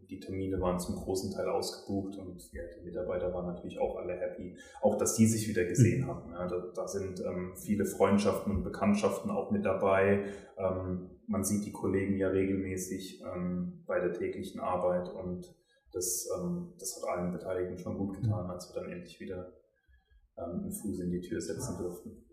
[0.08, 4.14] die Termine waren zum großen Teil ausgebucht und ja, die Mitarbeiter waren natürlich auch alle
[4.14, 4.56] happy.
[4.80, 6.06] Auch, dass die sich wieder gesehen mhm.
[6.08, 6.30] haben.
[6.32, 10.24] Ja, da, da, sind ähm, viele Freundschaften und Bekanntschaften auch mit dabei.
[10.56, 15.54] Ähm, man sieht die Kollegen ja regelmäßig ähm, bei der täglichen Arbeit und
[15.92, 19.52] das, ähm, das hat allen Beteiligten schon gut getan, als wir dann endlich wieder
[20.38, 22.27] ähm, einen Fuß in die Tür setzen durften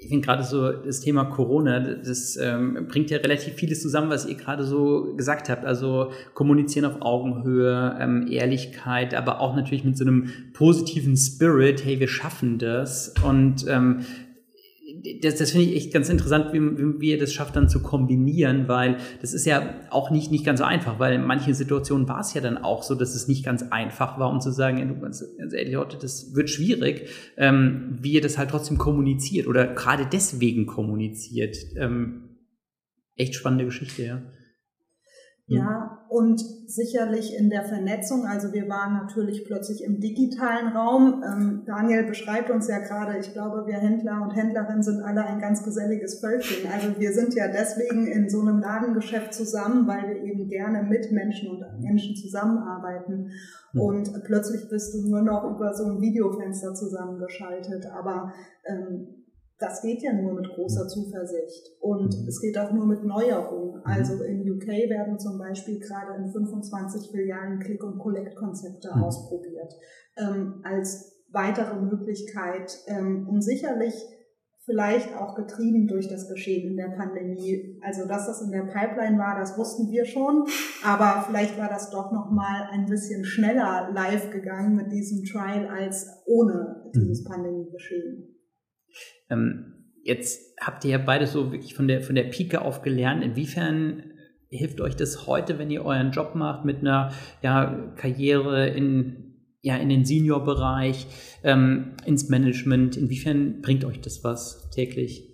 [0.00, 4.26] ich finde gerade so das Thema Corona, das ähm, bringt ja relativ vieles zusammen, was
[4.26, 5.64] ihr gerade so gesagt habt.
[5.64, 11.98] Also kommunizieren auf Augenhöhe, ähm, Ehrlichkeit, aber auch natürlich mit so einem positiven Spirit, hey,
[11.98, 13.12] wir schaffen das.
[13.24, 14.04] Und ähm,
[15.22, 18.68] das, das finde ich echt ganz interessant, wie, wie ihr das schafft dann zu kombinieren,
[18.68, 22.20] weil das ist ja auch nicht, nicht ganz so einfach, weil in manchen Situationen war
[22.20, 24.84] es ja dann auch so, dass es nicht ganz einfach war, um zu sagen, ja,
[24.84, 29.46] du, ganz, ganz ehrlich, Leute, das wird schwierig, ähm, wie ihr das halt trotzdem kommuniziert
[29.46, 31.56] oder gerade deswegen kommuniziert.
[31.76, 32.36] Ähm,
[33.16, 34.22] echt spannende Geschichte, ja.
[35.50, 38.26] Ja, und sicherlich in der Vernetzung.
[38.26, 41.22] Also wir waren natürlich plötzlich im digitalen Raum.
[41.26, 45.40] Ähm, Daniel beschreibt uns ja gerade, ich glaube, wir Händler und Händlerinnen sind alle ein
[45.40, 46.70] ganz geselliges Völkchen.
[46.70, 51.10] Also wir sind ja deswegen in so einem Ladengeschäft zusammen, weil wir eben gerne mit
[51.12, 53.30] Menschen und Menschen zusammenarbeiten.
[53.72, 57.86] Und plötzlich bist du nur noch über so ein Videofenster zusammengeschaltet.
[57.86, 58.32] Aber
[58.66, 59.17] ähm,
[59.58, 60.88] das geht ja nur mit großer mhm.
[60.88, 62.28] Zuversicht und mhm.
[62.28, 63.80] es geht auch nur mit Neuerungen.
[63.80, 63.82] Mhm.
[63.84, 69.74] Also in UK werden zum Beispiel gerade in 25 Filialen Click- und Collect-Konzepte ausprobiert
[70.16, 73.94] ähm, als weitere Möglichkeit ähm, und sicherlich
[74.64, 77.80] vielleicht auch getrieben durch das Geschehen in der Pandemie.
[77.82, 80.44] Also dass das in der Pipeline war, das wussten wir schon,
[80.84, 85.66] aber vielleicht war das doch noch mal ein bisschen schneller live gegangen mit diesem Trial
[85.66, 88.37] als ohne dieses Pandemie-Geschehen.
[89.30, 93.22] Ähm, jetzt habt ihr ja beide so wirklich von der, von der Pike auf gelernt.
[93.22, 94.12] Inwiefern
[94.48, 97.12] hilft euch das heute, wenn ihr euren Job macht mit einer
[97.42, 101.06] ja, Karriere in, ja, in den Senior-Bereich,
[101.44, 102.96] ähm, ins Management?
[102.96, 105.24] Inwiefern bringt euch das was täglich?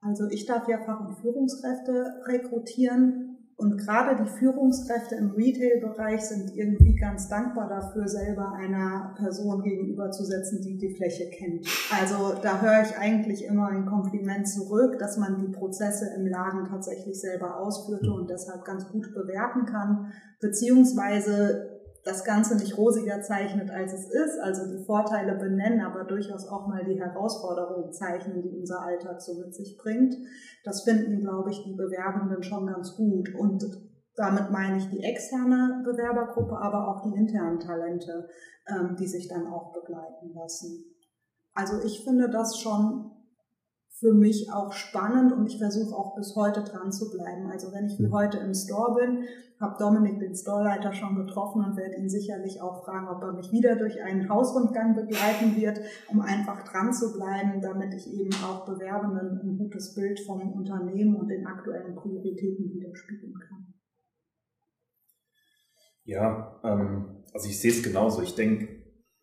[0.00, 6.56] Also ich darf ja Fach- und Führungskräfte rekrutieren und gerade die Führungskräfte im Retail-Bereich sind
[6.56, 11.66] irgendwie ganz dankbar dafür, selber einer Person gegenüberzusetzen, die die Fläche kennt.
[11.90, 16.66] Also da höre ich eigentlich immer ein Kompliment zurück, dass man die Prozesse im Laden
[16.66, 21.77] tatsächlich selber ausführte und deshalb ganz gut bewerten kann, beziehungsweise
[22.08, 26.66] das Ganze nicht rosiger zeichnet, als es ist, also die Vorteile benennen, aber durchaus auch
[26.66, 30.16] mal die Herausforderungen zeichnen, die unser Alltag so mit sich bringt.
[30.64, 33.34] Das finden, glaube ich, die Bewerbenden schon ganz gut.
[33.34, 33.62] Und
[34.16, 38.28] damit meine ich die externe Bewerbergruppe, aber auch die internen Talente,
[38.66, 40.84] ähm, die sich dann auch begleiten lassen.
[41.52, 43.10] Also ich finde das schon
[44.00, 47.50] für mich auch spannend und ich versuche auch bis heute dran zu bleiben.
[47.50, 49.24] Also wenn ich wie heute im Store bin,
[49.60, 53.50] habe Dominik den Storeleiter schon getroffen und werde ihn sicherlich auch fragen, ob er mich
[53.50, 58.64] wieder durch einen Hausrundgang begleiten wird, um einfach dran zu bleiben, damit ich eben auch
[58.64, 63.74] Bewerbenden ein gutes Bild vom Unternehmen und den aktuellen Prioritäten widerspiegeln kann.
[66.04, 68.22] Ja, ähm, also ich sehe es genauso.
[68.22, 68.77] Ich denke,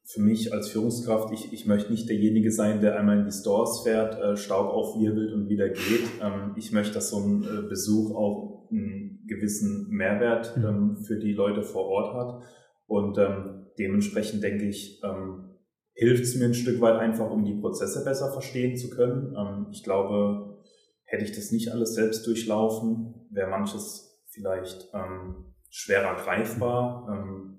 [0.05, 3.81] für mich als Führungskraft, ich, ich möchte nicht derjenige sein, der einmal in die Stores
[3.81, 6.03] fährt, äh, Staub aufwirbelt und wieder geht.
[6.21, 10.65] Ähm, ich möchte, dass so ein äh, Besuch auch einen gewissen Mehrwert mhm.
[10.65, 12.43] ähm, für die Leute vor Ort hat.
[12.85, 15.55] Und ähm, dementsprechend denke ich, ähm,
[15.93, 19.35] hilft es mir ein Stück weit einfach, um die Prozesse besser verstehen zu können.
[19.35, 20.61] Ähm, ich glaube,
[21.05, 27.54] hätte ich das nicht alles selbst durchlaufen, wäre manches vielleicht ähm, schwerer greifbar.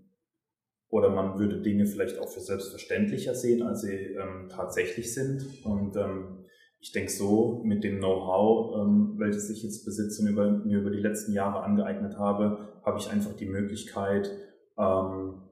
[0.88, 5.44] Oder man würde Dinge vielleicht auch für selbstverständlicher sehen, als sie ähm, tatsächlich sind.
[5.64, 6.44] Und ähm,
[6.78, 10.90] ich denke so, mit dem Know-how, ähm, welches ich jetzt besitze und über, mir über
[10.90, 14.30] die letzten Jahre angeeignet habe, habe ich einfach die Möglichkeit,
[14.78, 15.42] ähm,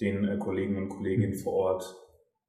[0.00, 1.96] den äh, Kollegen und Kolleginnen vor Ort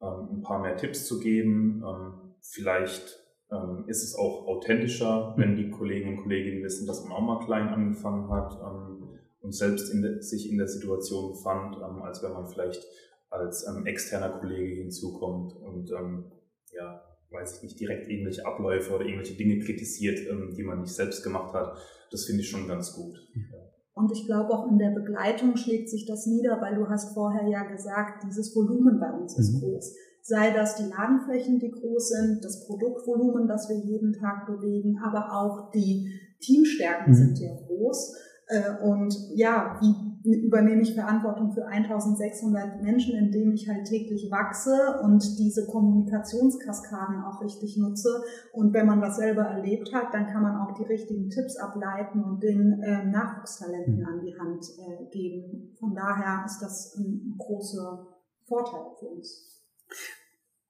[0.02, 3.20] ähm, ein paar mehr Tipps zu geben, ähm, vielleicht
[3.52, 7.46] ähm, ist es auch authentischer, wenn die Kollegen und Kolleginnen wissen, dass man auch mal
[7.46, 12.24] klein angefangen hat ähm, und selbst in de, sich in der Situation befand, ähm, als
[12.24, 12.84] wenn man vielleicht
[13.30, 16.32] als ähm, externer Kollege hinzukommt und ähm,
[16.74, 20.94] ja, weiß ich nicht, direkt irgendwelche Abläufe oder irgendwelche Dinge kritisiert, ähm, die man nicht
[20.94, 21.78] selbst gemacht hat.
[22.12, 23.18] Das finde ich schon ganz gut.
[23.36, 23.60] Ja.
[23.96, 27.48] Und ich glaube, auch in der Begleitung schlägt sich das nieder, weil du hast vorher
[27.48, 29.60] ja gesagt, dieses Volumen bei uns ist mhm.
[29.60, 29.96] groß.
[30.22, 35.34] Sei das die Ladenflächen, die groß sind, das Produktvolumen, das wir jeden Tag bewegen, aber
[35.34, 37.18] auch die Teamstärken mhm.
[37.18, 38.16] sind ja groß.
[38.54, 45.00] Äh, und ja, wie übernehme ich Verantwortung für 1600 Menschen, indem ich halt täglich wachse
[45.02, 48.24] und diese Kommunikationskaskaden auch richtig nutze.
[48.54, 52.24] Und wenn man das selber erlebt hat, dann kann man auch die richtigen Tipps ableiten
[52.24, 54.06] und den äh, Nachwuchstalenten mhm.
[54.06, 55.76] an die Hand äh, geben.
[55.80, 58.08] Von daher ist das ein großer
[58.46, 59.62] Vorteil für uns.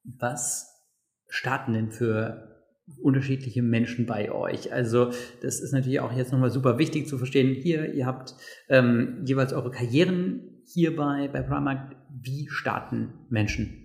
[0.03, 0.73] Was
[1.27, 2.52] starten denn für
[3.01, 4.73] unterschiedliche Menschen bei euch.
[4.73, 5.11] Also
[5.41, 7.53] das ist natürlich auch jetzt nochmal super wichtig zu verstehen.
[7.53, 8.35] Hier, ihr habt
[8.69, 11.95] ähm, jeweils eure Karrieren hierbei bei Primark.
[12.21, 13.79] Wie starten Menschen?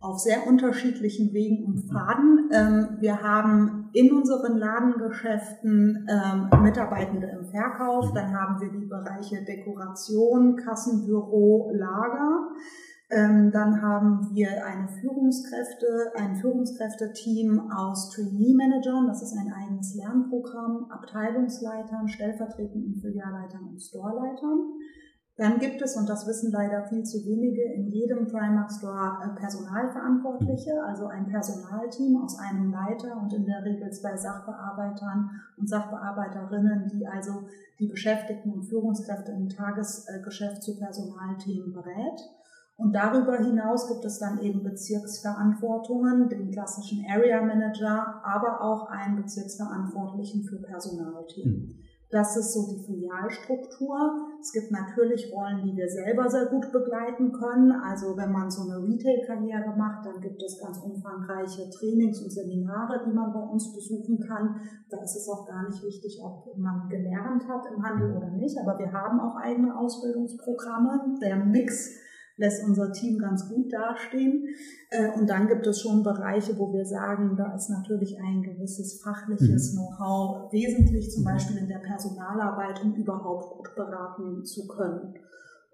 [0.00, 2.50] Auf sehr unterschiedlichen Wegen und Pfaden.
[2.52, 8.12] Ähm, wir haben in unseren Ladengeschäften ähm, Mitarbeitende im Verkauf.
[8.12, 12.50] Dann haben wir die Bereiche Dekoration, Kassenbüro, Lager.
[13.10, 20.90] Ähm, dann haben wir eine Führungskräfte, ein Führungskräfteteam aus Trainee-Managern, das ist ein eigenes Lernprogramm,
[20.90, 24.72] Abteilungsleitern, stellvertretenden Filialleitern und Storeleitern.
[25.36, 29.38] Dann gibt es, und das wissen leider viel zu wenige, in jedem Primark Store äh,
[29.38, 36.88] Personalverantwortliche, also ein Personalteam aus einem Leiter und in der Regel zwei Sachbearbeitern und Sachbearbeiterinnen,
[36.88, 37.48] die also
[37.80, 42.20] die Beschäftigten und Führungskräfte im Tagesgeschäft zu Personalthemen berät.
[42.76, 49.16] Und darüber hinaus gibt es dann eben Bezirksverantwortungen, den klassischen Area Manager, aber auch einen
[49.16, 51.68] Bezirksverantwortlichen für Personalthemen.
[51.68, 51.84] Mhm.
[52.14, 53.96] Das ist so die Filialstruktur.
[54.40, 57.72] Es gibt natürlich Rollen, die wir selber sehr gut begleiten können.
[57.72, 63.02] Also wenn man so eine Retail-Karriere macht, dann gibt es ganz umfangreiche Trainings und Seminare,
[63.04, 64.60] die man bei uns besuchen kann.
[64.90, 68.56] Da ist es auch gar nicht wichtig, ob man gelernt hat im Handel oder nicht.
[68.58, 71.16] Aber wir haben auch eigene Ausbildungsprogramme.
[71.20, 71.96] Der Mix
[72.36, 74.48] lässt unser Team ganz gut dastehen.
[74.90, 79.00] Äh, und dann gibt es schon Bereiche, wo wir sagen, da ist natürlich ein gewisses
[79.02, 79.78] fachliches mhm.
[79.78, 85.14] Know-how wesentlich, zum Beispiel in der Personalarbeit, um überhaupt gut beraten zu können.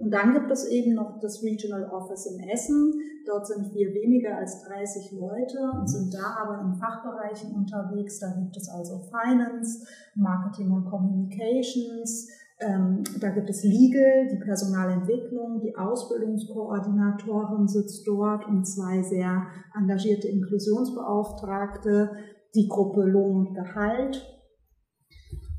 [0.00, 2.94] Und dann gibt es eben noch das Regional Office in Essen.
[3.26, 8.18] Dort sind wir weniger als 30 Leute und sind da aber in Fachbereichen unterwegs.
[8.18, 12.28] Da gibt es also Finance, Marketing und Communications,
[12.60, 20.28] ähm, da gibt es Legal, die Personalentwicklung, die Ausbildungskoordinatorin sitzt dort und zwei sehr engagierte
[20.28, 22.10] Inklusionsbeauftragte,
[22.54, 24.22] die Gruppe Lohn und Gehalt,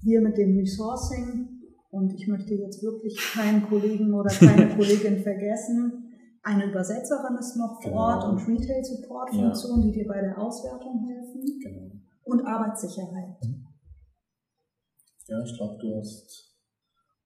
[0.04, 1.50] wir mit dem Resourcing
[1.90, 6.14] und ich möchte jetzt wirklich keinen Kollegen oder keine Kollegin vergessen.
[6.44, 8.04] Eine Übersetzerin ist noch vor genau.
[8.04, 9.86] Ort und Retail-Support-Funktion, ja.
[9.86, 11.60] die dir bei der Auswertung helfen.
[11.62, 11.92] Genau.
[12.24, 13.38] Und Arbeitssicherheit.
[15.28, 16.51] Ja, ich glaube, du hast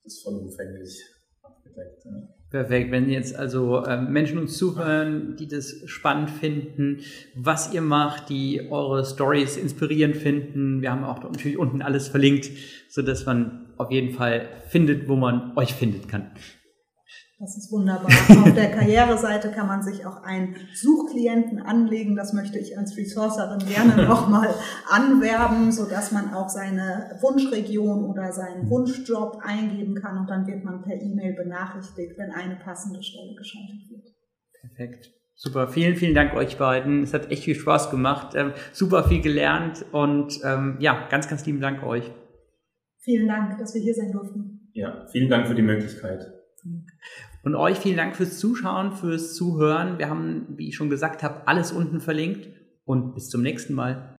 [0.05, 1.01] ist vollumfänglich
[1.41, 2.05] abgedeckt.
[2.05, 2.35] Ja.
[2.49, 2.91] Perfekt.
[2.91, 7.01] Wenn jetzt also äh, Menschen uns zuhören, die das spannend finden,
[7.35, 12.49] was ihr macht, die eure Stories inspirierend finden, wir haben auch natürlich unten alles verlinkt,
[12.87, 16.31] sodass man auf jeden Fall findet, wo man euch finden kann.
[17.37, 18.09] Das ist wunderbar.
[18.09, 22.15] Auf der Karriereseite kann man sich auch einen Suchklienten anlegen.
[22.15, 24.55] Das möchte ich als Resourcerin gerne nochmal
[24.89, 30.63] anwerben, so dass man auch seine Wunschregion oder seinen Wunschjob eingeben kann und dann wird
[30.63, 34.15] man per E-Mail benachrichtigt, wenn eine passende Stelle geschaltet wird.
[34.61, 35.11] Perfekt.
[35.37, 37.03] Super, vielen, vielen Dank euch beiden.
[37.03, 41.45] Es hat echt viel Spaß gemacht, ähm, super viel gelernt und ähm, ja, ganz, ganz
[41.45, 42.09] lieben Dank euch.
[42.99, 44.69] Vielen Dank, dass wir hier sein durften.
[44.71, 46.34] Ja, vielen Dank für die Möglichkeit.
[47.43, 49.99] Und euch vielen Dank fürs Zuschauen, fürs Zuhören.
[49.99, 52.49] Wir haben, wie ich schon gesagt habe, alles unten verlinkt
[52.85, 54.15] und bis zum nächsten Mal.